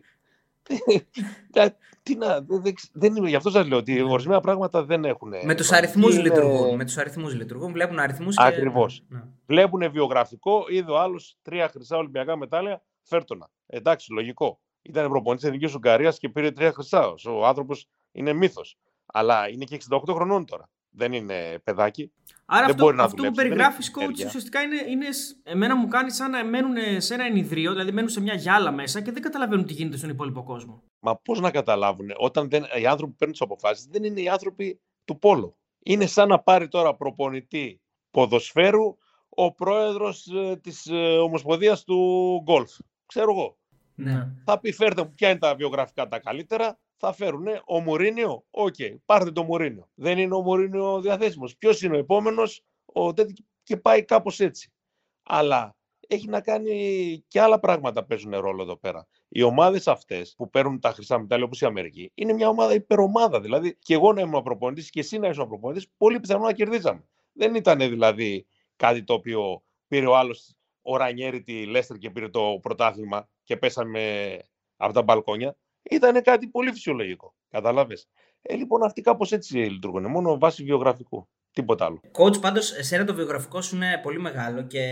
[2.02, 2.46] Τι να,
[2.92, 5.32] δεν είναι, γι' αυτό σας λέω ότι ορισμένα πράγματα δεν έχουν.
[5.44, 6.22] Με τους αριθμούς είναι...
[6.22, 6.76] λειτουργούν.
[6.76, 8.42] Με τους αριθμούς λειτουργούν, βλέπουν αριθμούς και.
[8.42, 9.02] Ακριβώς.
[9.08, 9.22] Ναι.
[9.46, 13.50] Βλέπουν βιογραφικό, είδε ο άλλος τρία χρυσά Ολυμπιακά μετάλλια, φέρτονα.
[13.66, 14.60] Εντάξει, λογικό.
[14.82, 17.14] Ήταν προπονητής Εθνικής Ουγγαρίας και πήρε τρία χρυσά.
[17.26, 18.78] Ο άνθρωπος είναι μύθος.
[19.06, 20.68] Αλλά είναι και 68 χρονών τώρα.
[20.90, 22.12] Δεν είναι παιδάκι.
[22.50, 25.06] Άρα δεν αυτό, μπορεί να αυτό που περιγράφεις, coach, ουσιαστικά είναι, είναι.
[25.42, 29.00] Εμένα μου κάνει σαν να μένουν σε ένα ενυδρείο, δηλαδή μένουν σε μια γυάλα μέσα
[29.00, 30.82] και δεν καταλαβαίνουν τι γίνεται στον υπόλοιπο κόσμο.
[31.00, 34.28] Μα πώς να καταλάβουν, όταν δεν, οι άνθρωποι που παίρνουν τις αποφάσεις δεν είναι οι
[34.28, 35.56] άνθρωποι του πόλο.
[35.82, 37.80] Είναι σαν να πάρει τώρα προπονητή
[38.10, 38.96] ποδοσφαίρου
[39.28, 42.70] ο πρόεδρος ε, της ε, Ομοσπονδίας του Γκολφ.
[43.06, 43.57] Ξέρω εγώ.
[44.00, 44.28] Ναι.
[44.44, 48.44] Θα πει φέρτε μου ποια είναι τα βιογραφικά τα καλύτερα θα φέρουν ο Μουρίνιο.
[48.50, 49.88] OK, okay, πάρτε το Μουρίνιο.
[49.94, 51.56] Δεν είναι ο Μουρίνιο διαθέσιμος.
[51.56, 53.12] Ποιος είναι ο επόμενος, ο
[53.62, 54.72] και πάει κάπως έτσι.
[55.22, 55.76] Αλλά
[56.08, 59.06] έχει να κάνει και άλλα πράγματα παίζουν ρόλο εδώ πέρα.
[59.28, 63.40] Οι ομάδες αυτές που παίρνουν τα χρυσά μετάλλια όπως η Αμερική είναι μια ομάδα υπερομάδα.
[63.40, 67.04] Δηλαδή, και εγώ να ήμουν προπονητής και εσύ να ήσουν προπονητής, πολύ πιθανό να κερδίζαμε.
[67.32, 68.46] Δεν ήταν δηλαδή
[68.76, 73.56] κάτι το οποίο πήρε ο άλλος ο Ρανιέρη τη Λέστερ και πήρε το πρωτάθλημα και
[73.56, 74.36] πέσαμε
[74.76, 77.34] από τα μπαλκόνια ήταν κάτι πολύ φυσιολογικό.
[77.50, 77.94] Κατάλαβε.
[78.42, 80.10] Ε, λοιπόν, αυτοί κάπως έτσι λειτουργούν.
[80.10, 81.28] Μόνο βάσει βιογραφικού.
[81.52, 82.00] Τίποτα άλλο.
[82.12, 84.82] Coach, πάντως, εσένα το βιογραφικό σου είναι πολύ μεγάλο και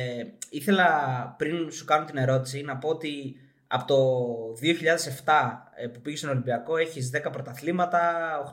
[0.51, 0.89] ήθελα
[1.39, 3.37] πριν σου κάνω την ερώτηση να πω ότι
[3.67, 3.97] από το
[5.25, 5.33] 2007
[5.75, 8.01] ε, που πήγες στον Ολυμπιακό έχεις 10 πρωταθλήματα,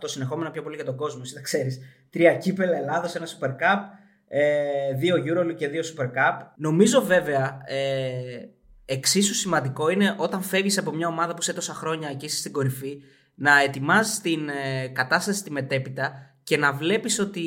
[0.02, 1.22] 8 συνεχόμενα πιο πολύ για τον κόσμο.
[1.24, 1.80] Εσύ τα ξέρεις.
[2.10, 3.80] Τρία κύπελα Ελλάδος, ένα Super Cup,
[4.28, 6.46] ε, δύο EuroLeague και δύο Super Cup.
[6.56, 8.53] Νομίζω βέβαια ε,
[8.86, 12.52] εξίσου σημαντικό είναι όταν φεύγεις από μια ομάδα που σε τόσα χρόνια και είσαι στην
[12.52, 13.02] κορυφή
[13.36, 17.44] να ετοιμάζεις την ε, κατάσταση τη μετέπειτα και να βλέπεις ότι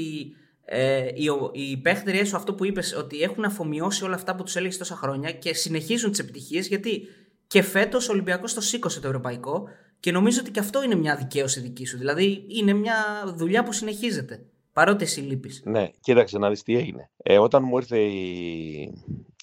[0.65, 4.57] ε, οι, οι παίχτερε σου αυτό που είπες, ότι έχουν αφομοιώσει όλα αυτά που τους
[4.57, 7.09] έλεγες τόσα χρόνια και συνεχίζουν τις επιτυχίες γιατί
[7.47, 9.69] και φέτος ο Ολυμπιακός το σήκωσε το ευρωπαϊκό
[10.01, 11.99] και νομίζω ότι και αυτό είναι μια δικαίωση δική σου.
[11.99, 12.95] Δηλαδή είναι μια
[13.37, 14.45] δουλειά που συνεχίζεται.
[14.77, 15.63] Παρότι εσύ λείπεις.
[15.65, 17.11] Ναι, κοίταξε να δεις τι έγινε.
[17.17, 18.93] Ε, όταν μου ήρθε η,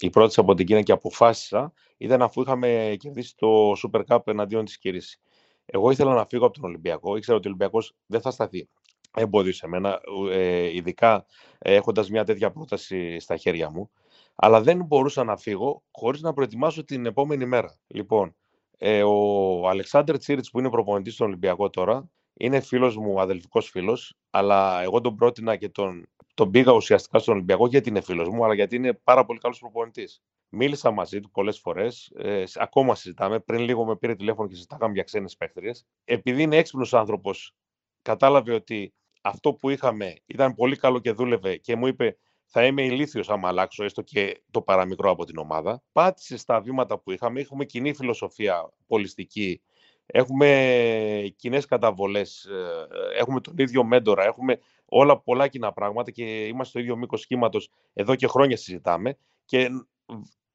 [0.00, 4.64] η πρόταση από την Κίνα και αποφάσισα, ήταν αφού είχαμε κερδίσει το Super Cup εναντίον
[4.64, 5.20] της κήρυξη.
[5.66, 7.16] Εγώ ήθελα να φύγω από τον Ολυμπιακό.
[7.16, 8.68] Ήξερα ότι ο Ολυμπιακός δεν θα σταθεί
[9.14, 11.26] εμπόδιο σε μένα, ε, ειδικά
[11.58, 13.90] ε, έχοντας μια τέτοια πρόταση στα χέρια μου.
[14.34, 17.78] Αλλά δεν μπορούσα να φύγω χωρίς να προετοιμάσω την επόμενη μέρα.
[17.86, 18.34] Λοιπόν,
[18.78, 24.16] ε, ο Αλεξάνδρ Τσίριτς που είναι προπονητής στον Ολυμπιακό τώρα, είναι φίλος μου, αδελφικός φίλος,
[24.30, 28.44] αλλά εγώ τον πρότεινα και τον, τον πήγα ουσιαστικά στον Ολυμπιακό γιατί είναι φίλος μου,
[28.44, 30.22] αλλά γιατί είναι πάρα πολύ καλός προπονητής.
[30.48, 33.40] Μίλησα μαζί του πολλές φορές, ε, ακόμα συζητάμε.
[33.40, 35.86] Πριν λίγο με πήρε τηλέφωνο και συζητάγαμε για ξένες παίχτριες.
[36.04, 37.54] Επειδή είναι έξυπνος άνθρωπος,
[38.02, 42.16] κατάλαβε ότι αυτό που είχαμε ήταν πολύ καλό και δούλευε και μου είπε
[42.46, 45.82] θα είμαι ηλίθιος άμα αλλάξω έστω και το παραμικρό από την ομάδα.
[45.92, 47.40] Πάτησε στα βήματα που είχαμε.
[47.40, 49.62] Έχουμε κοινή φιλοσοφία πολιστική
[50.06, 52.86] έχουμε κοινές καταβολές, ε,
[53.18, 57.58] έχουμε τον ίδιο μέντορα, έχουμε όλα πολλά κοινά πράγματα και είμαστε στο ίδιο μήκος κύματο
[57.92, 59.16] εδώ και χρόνια συζητάμε.
[59.44, 59.68] Και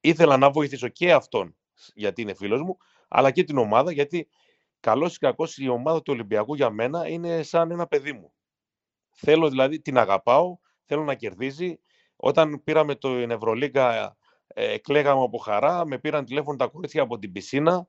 [0.02, 1.56] ήθελα να βοηθήσω και αυτόν,
[1.94, 2.78] γιατί είναι φίλος μου,
[3.08, 4.28] αλλά και την ομάδα, γιατί
[4.80, 8.34] καλός ή κακός η ομάδα του Ολυμπιακού για μένα είναι σαν ένα παιδί μου.
[9.10, 11.80] Θέλω δηλαδή, την αγαπάω, θέλω να κερδίζει.
[12.16, 14.18] Όταν πήραμε το Ευρωλίγκα
[14.54, 17.88] Ε, κλαίγαμε από χαρά, με πήραν τηλέφωνο τα κορίτσια από την πισίνα,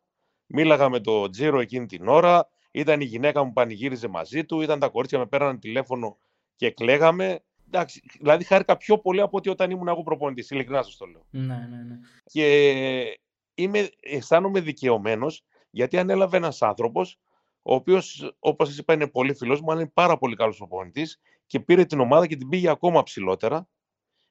[0.53, 4.79] μίλαγα με το Τζίρο εκείνη την ώρα, ήταν η γυναίκα μου πανηγύριζε μαζί του, ήταν
[4.79, 6.17] τα κορίτσια με πέραν τηλέφωνο
[6.57, 7.45] και κλαίγαμε.
[7.67, 11.23] Εντάξει, δηλαδή χάρηκα πιο πολύ από ότι όταν ήμουν εγώ προπονητής, ειλικρινά σας το λέω.
[11.31, 11.99] Ναι, ναι, ναι.
[12.25, 13.19] Και
[13.55, 17.19] είμαι, αισθάνομαι δικαιωμένος γιατί ανέλαβε ένας άνθρωπος,
[17.63, 21.21] ο οποίος, όπως σας είπα, είναι πολύ φιλός μου, αλλά είναι πάρα πολύ καλός προπονητής
[21.47, 23.69] και πήρε την ομάδα και την πήγε ακόμα ψηλότερα.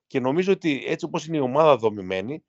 [0.08, 2.44] Και νομίζω ότι έτσι όπως είναι η ομάδα δομημένη,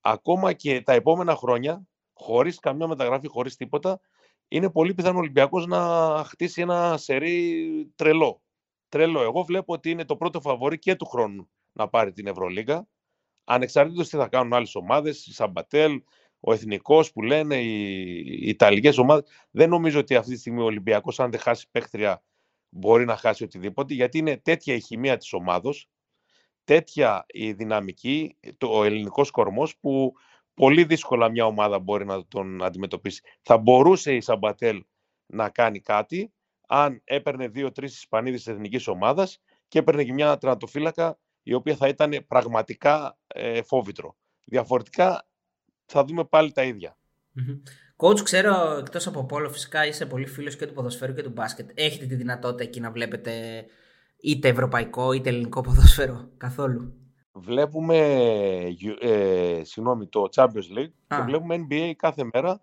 [0.00, 1.82] ακόμα και τα επόμενα χρόνια,
[2.20, 4.00] χωρίς καμιά μεταγραφή, χωρίς τίποτα,
[4.48, 5.80] είναι πολύ πιθανό ο Ολυμπιακός να
[6.24, 8.42] χτίσει ένα σερί τρελό.
[8.88, 9.22] Τρελό.
[9.22, 12.88] Εγώ βλέπω ότι είναι το πρώτο φαβορή και του χρόνου να πάρει την Ευρωλίγα.
[13.44, 16.02] Ανεξαρτήτως τι θα κάνουν άλλες ομάδες, η Σαμπατέλ,
[16.40, 19.30] ο Εθνικός που λένε, οι, οι Ιταλικές ομάδες.
[19.50, 22.22] Δεν νομίζω ότι αυτή τη στιγμή ο Ολυμπιακός, αν δεν χάσει παίχτρια,
[22.68, 25.88] μπορεί να χάσει οτιδήποτε, γιατί είναι τέτοια η χημεία της ομάδος,
[26.64, 30.12] τέτοια η δυναμική, το, ο ελληνικός κορμός, που
[30.60, 33.22] πολύ δύσκολα μια ομάδα μπορεί να τον αντιμετωπίσει.
[33.42, 34.84] Θα μπορούσε η Σαμπατέλ
[35.26, 36.32] να κάνει κάτι,
[36.66, 41.88] αν έπαιρνε δύο-τρεις Ισπανίδες τη εθνικής ομάδας και έπαιρνε και μια τερματοφύλακα η οποία θα
[41.88, 44.16] ήταν πραγματικά ε, φόβητρο.
[44.44, 45.28] Διαφορετικά
[45.84, 46.96] θα δούμε πάλι τα ίδια.
[47.96, 51.70] Coach, ξέρω εκτός από πόλο, φυσικά είσαι πολύ φίλος και του ποδοσφαίρου και του μπάσκετ.
[51.74, 53.64] Έχετε τη δυνατότητα εκεί να βλέπετε
[54.20, 57.96] είτε ευρωπαϊκό είτε ελληνικό ποδόσφαιρο καθόλου; Βλέπουμε
[59.00, 62.62] ε, συγγνώμη, το Champions League και βλέπουμε NBA κάθε μέρα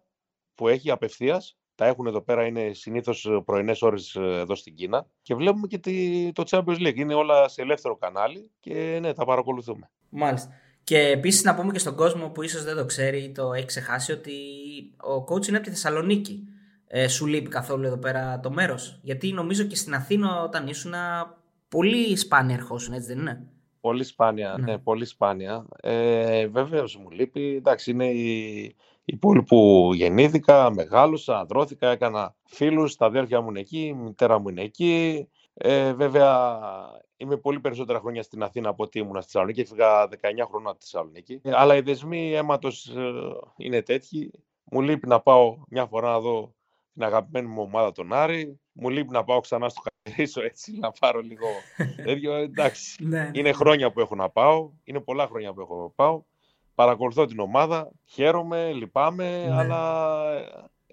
[0.55, 5.07] που έχει απευθείας τα έχουν εδώ πέρα, είναι συνήθως πρωινές ώρες ε, εδώ στην Κίνα.
[5.22, 5.80] Και βλέπουμε και
[6.34, 6.95] το Champions League.
[6.95, 9.89] Είναι όλα σε ελεύθερο κανάλι και ναι, τα παρακολουθούμε.
[10.09, 10.49] Μάλιστα.
[10.84, 13.65] Και επίσης να πούμε και στον κόσμο που ίσως δεν το ξέρει ή το έχει
[13.65, 14.34] ξεχάσει ότι
[14.97, 16.47] ο coach είναι από τη Θεσσαλονίκη.
[16.88, 20.93] Ε, σου λείπει καθόλου εδώ πέρα το μέρος; Γιατί νομίζω και στην Αθήνα όταν ήσουν
[21.70, 23.47] πολύ σπάνια ερχόσουν, έτσι δεν είναι;
[23.88, 25.65] Πολύ σπάνια, ναι, ναι πολύ σπάνια.
[25.81, 27.55] Ε, Βεβαίως μου λείπει.
[27.55, 28.75] Εντάξει, είναι η,
[29.05, 34.39] η πόλη που γεννήθηκα, μεγάλωσα, ανδρώθηκα, έκανα φίλους, τα αδέρφια μου είναι εκεί, η μητέρα
[34.39, 35.27] μου είναι εκεί.
[35.53, 36.59] Ε, βέβαια,
[37.17, 39.61] είμαι πολύ περισσότερα χρόνια στην Αθήνα από ότι ήμουν στη Θεσσαλονίκη.
[39.61, 40.09] Έφυγα 19
[40.47, 41.39] χρόνια στη Θεσσαλονίκη.
[41.43, 43.11] Ε, αλλά οι δεσμοί αίματος ε,
[43.57, 44.31] είναι τέτοιοι.
[44.63, 46.53] Μου λείπει να πάω μια φορά να δω
[46.93, 48.59] την αγαπημένη μου ομάδα τον Άρη.
[48.80, 51.47] Μου λείπει να πάω ξανά στο Χαρίσο έτσι να πάρω λίγο
[52.05, 52.34] τέτοιο.
[52.34, 53.55] Εντάξει, ναι, ναι, είναι ναι.
[53.55, 54.69] χρόνια που έχω να πάω.
[54.84, 56.23] Είναι πολλά χρόνια που έχω να πάω
[56.78, 59.55] παρακολουθώ την ομάδα, χαίρομαι, λυπάμαι, ναι.
[59.55, 60.21] αλλά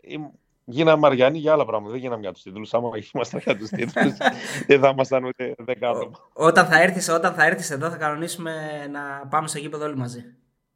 [0.01, 0.17] ε,
[0.65, 1.93] γίναμε Αριανοί για άλλα πράγματα.
[1.93, 2.75] Δεν γίναμε για τους τίτλους.
[2.75, 4.13] Άμα ήμασταν για τους τίτλους,
[4.69, 6.11] δεν θα ήμασταν ούτε δεκάτομα.
[6.33, 10.25] Όταν θα έρθεις όταν θα έρθεις εδώ, θα κανονίσουμε να πάμε στο γήπεδο όλοι μαζί.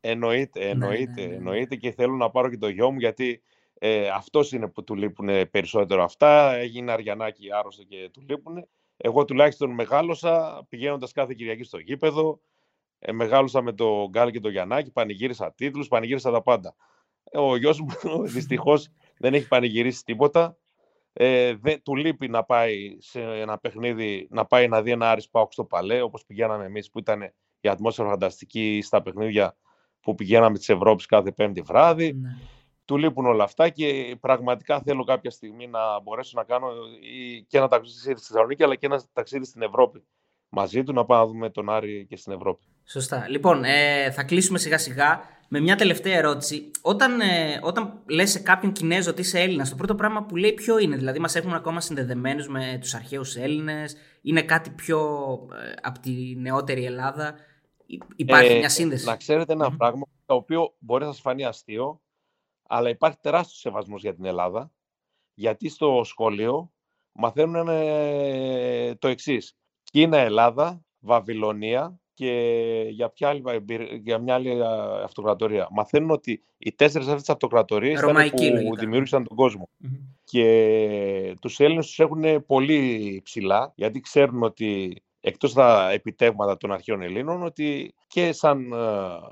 [0.01, 3.43] Εννοείται, ναι, εννοείται, ναι, ναι, εννοείται και θέλω να πάρω και το γιο μου γιατί
[3.79, 6.55] ε, αυτός είναι που του λείπουν περισσότερο αυτά.
[6.55, 8.69] Έγινε Αριανάκι άρρωστο και του λείπουν.
[8.97, 12.41] Εγώ τουλάχιστον μεγάλωσα πηγαίνοντας κάθε Κυριακή στο γήπεδο.
[12.99, 16.75] Ε, μεγάλωσα με το Γκάλ και το Γιαννάκη, πανηγύρισα τίτλους, πανηγύρισα τα πάντα.
[17.25, 17.89] Ε, ο γιος μου
[18.35, 20.57] δυστυχώς δεν έχει πανηγυρίσει τίποτα.
[21.13, 25.29] Ε, δεν, του λείπει να πάει σε ένα παιχνίδι, να πάει να δει ένα Άρης
[25.29, 27.23] Πάουκ στο Παλέ, όπως πηγαίναμε εμείς που ήταν
[27.61, 29.57] η ατμόσφαιρα φανταστική στα παιχνίδια
[30.01, 32.13] που πηγαίναμε της Ευρώπης κάθε πέμπτη βράδυ.
[32.13, 32.37] Ναι.
[32.89, 36.69] Του λείπουν όλα αυτά και πραγματικά θέλω κάποια στιγμή να μπορέσω να κάνω
[37.47, 40.05] και ένα ταξίδι στη Θεσσαλονίκη αλλά και ένα ταξίδι στην Ευρώπη
[40.49, 42.65] μαζί του να πάμε να δούμε τον Άρη και στην Ευρώπη.
[42.85, 43.29] Σωστά.
[43.29, 46.71] Λοιπόν, ε, θα κλείσουμε σιγά σιγά με μια τελευταία ερώτηση.
[46.81, 50.53] Όταν, ε, όταν λες σε κάποιον Κινέζο ότι είσαι Έλληνας, το πρώτο πράγμα που λέει
[50.53, 54.99] ποιο είναι; Δηλαδή, μας έχουν ακόμα συνδεδεμένους με τους αρχαίους Έλληνες, είναι κάτι πιο
[55.53, 57.35] ε, από τη νεότερη Ελλάδα;
[58.17, 62.01] Υπάρχει ε, μια σύνδεση; Να ξέρετε ένα πράγμα το οποίο μπορεί να σας φανεί αστείο,
[62.69, 64.73] αλλά υπάρχει τεράστιος σεβασμός για την Ελλάδα.
[65.35, 66.73] Γιατί στο σχολείο
[67.13, 69.57] μαθαίνουν ε, το εξής.
[69.83, 73.43] Κίνα, Ελλάδα, Βαβυλωνία και για, ποια άλλη,
[74.03, 74.63] για μια άλλη
[75.05, 75.69] αυτοκρατορία.
[75.71, 78.31] Μαθαίνουν ότι οι τέσσερις αυτές αυτοκρατορίες ήταν
[78.69, 79.69] που δημιούργησαν τον κόσμο.
[80.25, 87.03] Και τους Έλληνες τους έχουν πολύ ψηλά, γιατί ξέρουν ότι εκτός τα επιτεύγματα των αρχαίων
[87.03, 88.73] Ελλήνων, ότι και σαν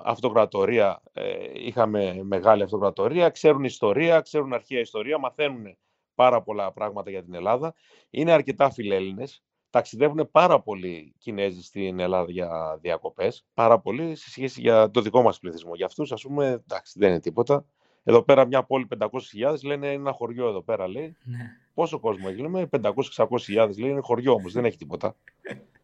[0.05, 5.77] αυτοκρατορία ε, είχαμε μεγάλη αυτοκρατορία, ξέρουν ιστορία, ξέρουν αρχαία ιστορία, μαθαίνουν
[6.15, 7.75] πάρα πολλά πράγματα για την Ελλάδα.
[8.11, 9.43] Είναι αρκετά φιλέλληνες
[9.77, 13.47] ταξιδεύουν πάρα πολλοί Κινέζοι στην Ελλάδα για διακοπές.
[13.55, 15.75] Πάρα πολλοί σε σχέση για το δικό μας πληθυσμό.
[15.75, 17.65] Για αυτούς, ας πούμε, εντάξει, δεν είναι τίποτα.
[18.03, 21.17] Εδώ πέρα μια πόλη 500.000 λένε είναι ένα χωριό εδώ πέρα λέει.
[21.25, 21.39] Ναι.
[21.75, 25.17] Πόσο κόσμο έχει, λέμε 500-600.000 λέει είναι χωριό όμως, δεν έχει τίποτα.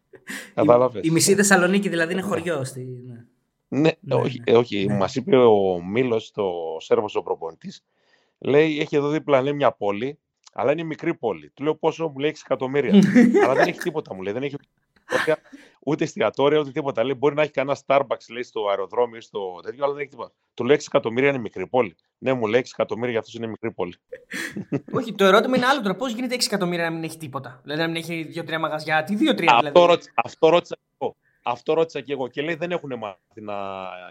[0.53, 0.99] Κατάλαβε.
[1.03, 2.63] Η, μισή Θεσσαλονίκη δηλαδή είναι χωριό.
[2.63, 2.87] Στη...
[3.67, 4.57] Ναι, ναι, ναι όχι, ναι.
[4.57, 4.85] όχι.
[4.85, 4.97] Ναι.
[4.97, 6.43] μας είπε ο Μήλο, το
[6.79, 7.85] Σέρβος ο προπονητής,
[8.37, 10.19] λέει έχει εδώ δίπλα λέει, μια πόλη
[10.53, 11.49] αλλά είναι μικρή πόλη.
[11.49, 12.93] Του λέω πόσο μου λέει 6 εκατομμύρια.
[13.43, 14.33] Αλλά δεν έχει τίποτα μου λέει.
[14.33, 14.55] Δεν έχει,
[15.85, 17.03] ούτε εστιατόρια, ούτε τίποτα.
[17.03, 20.11] Λέει, μπορεί να έχει κανένα Starbucks λέει, στο αεροδρόμιο ή στο τέτοιο, αλλά δεν έχει
[20.11, 20.31] τίποτα.
[20.53, 21.95] Του λέει 6 εκατομμύρια είναι μικρή πόλη.
[22.17, 23.95] Ναι, μου λέει 6 εκατομμύρια για αυτό είναι μικρή πόλη.
[24.97, 25.95] Όχι, το ερώτημα είναι άλλο τώρα.
[25.95, 29.03] Πώς γίνεται 6 εκατομμύρια να μην έχει τίποτα; Δηλαδή να μην έχει 2-3 μαγαζιά.
[29.03, 31.15] Τι 2-3 δηλαδή; Αυτό, ρώτησα, αυτό ρώτησα και εγώ.
[31.43, 32.27] Αυτό ρώτησα και εγώ.
[32.27, 33.53] Και λέει δεν έχουν μάθει να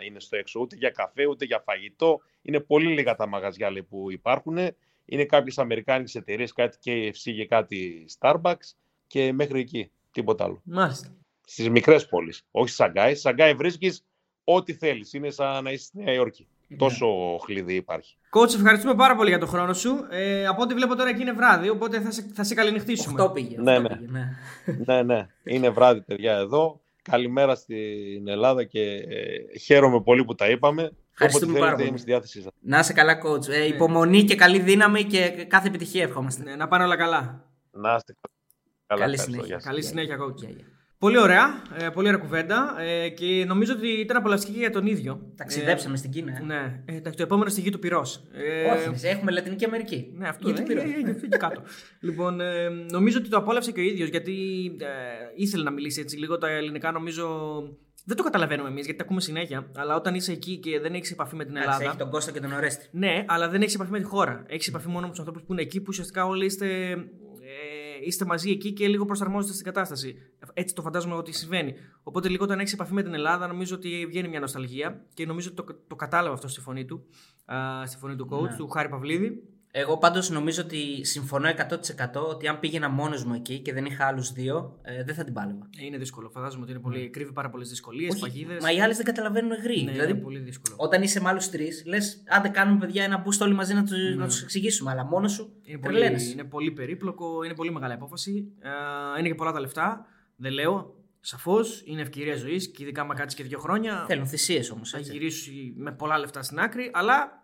[0.06, 2.20] είναι στο έξω ούτε για καφέ ούτε για φαγητό.
[2.42, 4.58] Είναι πολύ λίγα τα μαγαζιά λέει, που υπάρχουν.
[5.04, 8.74] Είναι κάποιες αμερικάνικες εταιρείες, κάτι KFC και κάτι Starbucks
[9.06, 9.90] και μέχρι εκεί.
[10.10, 10.60] Τίποτα άλλο.
[10.64, 11.21] Μάλιστα.
[11.46, 12.42] Στις μικρές πόλεις.
[12.50, 13.10] Όχι στη Σαγκάη.
[13.10, 14.04] Στη Σαγκάη βρίσκεις
[14.44, 15.12] ό,τι θέλεις.
[15.12, 16.46] Είναι σαν να είσαι στη Νέα Υόρκη.
[16.68, 16.78] Ναι.
[16.78, 17.06] Τόσο
[17.44, 18.16] χλειδί υπάρχει.
[18.30, 20.06] Κότσε, ευχαριστούμε πάρα πολύ για τον χρόνο σου.
[20.10, 23.22] Ε, από ό,τι βλέπω τώρα εκεί είναι βράδυ, οπότε θα σε, θα σε καληνυχτήσουμε.
[23.24, 23.56] 8 πήγε.
[23.60, 23.96] Ναι, οκτώ ναι.
[23.96, 24.28] πήγε, ναι.
[24.94, 25.26] ναι, ναι.
[25.42, 26.80] Είναι βράδυ, παιδιά, εδώ.
[27.02, 30.92] Καλημέρα στην Ελλάδα και ε, χαίρομαι πολύ που τα είπαμε.
[31.12, 31.88] Ευχαριστούμε Όποτε πάρα θέλετε, πολύ.
[31.88, 32.52] είμαι στη διάθεσή σας.
[32.60, 33.48] Να είσαι καλά, coach.
[33.48, 36.42] Ε, υπομονή και καλή δύναμη και κάθε επιτυχία ευχόμαστε.
[36.42, 37.44] Ναι, να πάνε όλα καλά.
[37.70, 39.00] Να είστε καλά.
[39.00, 39.24] Καλή ευχαριστώ.
[39.24, 39.46] συνέχεια.
[39.46, 39.68] Γεια σας.
[39.68, 40.71] Καλή συνέχεια, coach.
[41.02, 41.18] Γεια, γεια.
[41.18, 45.32] Πολύ ωραία, ε, πολύ ωραία κουβέντα ε, και νομίζω ότι ήταν απολαυστική για τον ίδιο.
[45.36, 46.32] Ταξιδέψαμε στην Κίνα.
[46.32, 46.44] Ε, ε.
[46.44, 48.22] ναι, ε, εντάξει, το επόμενο στη γη του πυρός.
[48.32, 50.12] Ε, Όχι, εμείς έχουμε Λατινική Αμερική.
[50.16, 50.60] Ναι, αυτό Γη είναι.
[50.60, 50.84] του Πυρός.
[50.84, 51.62] Ε, ε, ε, εκεί κάτω.
[52.06, 54.32] λοιπόν, ε, νομίζω ότι το απόλαυσε και ο ίδιος γιατί
[54.80, 54.86] ε,
[55.34, 56.92] ήθελε να μιλήσει έτσι λίγο τα ελληνικά.
[56.92, 57.26] Νομίζω
[58.04, 59.70] δεν το καταλαβαίνουμε εμείς γιατί τα ακούμε συνέχεια.
[59.76, 61.90] Αλλά όταν είσαι εκεί και δεν έχεις επαφή με την Εντάξει, Ελλάδα.
[61.90, 62.88] Έχει τον Κώστα και τον Ορέστη.
[62.90, 64.44] Ναι, αλλά δεν έχεις επαφή με τη χώρα.
[64.46, 66.96] Έχεις επαφή μόνο με τους ανθρώπους που είναι εκεί, που ουσιαστικά όλοι είστε, ε,
[68.04, 70.16] είστε μαζί εκεί και λίγο προσαρμόζεστε στην κατάσταση.
[70.52, 71.74] Έτσι το φαντάζομαι ότι συμβαίνει.
[72.02, 75.50] Οπότε λίγο όταν έχεις επαφή με την Ελλάδα, νομίζω ότι βγαίνει μια νοσταλγία και νομίζω
[75.52, 77.04] ότι το, το κατάλαβα αυτό στη φωνή του,
[77.44, 78.56] α, στη φωνή του coach, Ναι.
[78.56, 79.42] του Χάρη Παυλίδη.
[79.74, 84.06] Εγώ πάντως νομίζω ότι συμφωνώ 100% ότι αν πήγαινα μόνος μου εκεί και δεν είχα
[84.06, 85.68] άλλους δύο, ε, δεν θα την πάλευα.
[85.80, 86.30] Ε, Είναι δύσκολο.
[86.30, 88.62] Φαντάζομαι ότι είναι πολύ, κρύβει πάρα πολλές δυσκολίες, Όχι, παγίδες.
[88.62, 89.84] Μα οι άλλες δεν καταλαβαίνουν γρήγορα.
[89.84, 90.76] Ναι, δηλαδή, είναι πολύ δύσκολο.
[90.78, 93.92] όταν είσαι με άλλους τρεις, λες, άντε κάνουμε παιδιά ένα boost όλοι μαζί να τους
[93.98, 94.14] Ναι.
[94.14, 94.90] να τους εξηγήσουμε.
[94.90, 96.30] Αλλά μόνος σου Είναι πολύ, τρελαίνεσαι.
[96.32, 98.52] είναι πολύ περίπλοκο, είναι πολύ μεγάλη απόφαση.
[98.60, 100.06] Ε, είναι και πολλά τα λεφτά.
[100.36, 100.94] Δεν λέω.
[101.20, 104.04] Σαφώς είναι ευκαιρία ζωής και ειδικά άμα κάτσεις και δύο χρόνια.
[104.08, 104.90] Θέλουν θυσίες όμως.
[104.90, 107.41] θα γυρίσεις με πολλά λεφτά στην άκρη, αλλά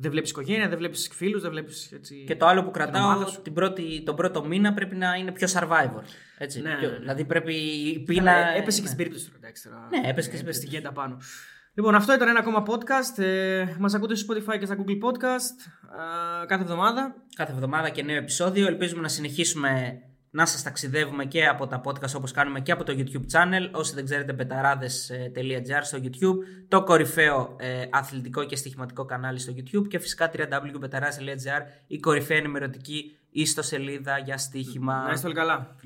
[0.00, 2.24] δεν βλέπεις οικογένεια, δεν βλέπεις φίλους, δεν βλέπεις έτσι.
[2.26, 3.42] Και το άλλο που την ομάδα κρατάω, σου.
[3.42, 6.02] την πρώτη, τον πρώτο μήνα πρέπει να είναι πιο survivor.
[6.38, 6.98] Έτσι, Ναι, πιο- ναι, ναι.
[6.98, 8.32] Δηλαδή πρέπει η Καλά, πείνα.
[8.56, 8.86] έπεσε και ναι.
[8.86, 9.36] στην περίπτωση του.
[9.36, 9.88] εντάξει, τώρα.
[9.90, 10.66] Ναι, έπεσε και στην στην περίπτωση.
[10.68, 11.16] γέντα πάνω.
[11.74, 13.22] Λοιπόν, αυτό ήταν ένα ακόμα podcast.
[13.22, 15.56] Ε, Μας ακούτε στο Spotify και στα Google Podcast
[16.42, 17.14] ε, κάθε εβδομάδα.
[17.36, 18.66] Κάθε εβδομάδα και νέο επεισόδιο.
[18.66, 19.98] Ελπίζουμε να συνεχίσουμε
[20.30, 23.70] να σας ταξιδεύουμε και από τα podcast όπως κάνουμε και από το YouTube channel.
[23.72, 26.36] Όσοι δεν ξέρετε, πεταράδες.gr στο YouTube,
[26.68, 33.16] το κορυφαίο ε, αθλητικό και στοιχηματικό κανάλι στο YouTube και φυσικά www.πεταράδες.gr, η κορυφαία ενημερωτική
[33.30, 35.02] ιστοσελίδα για στοίχημα.
[35.06, 35.76] Να είστε όλοι καλά.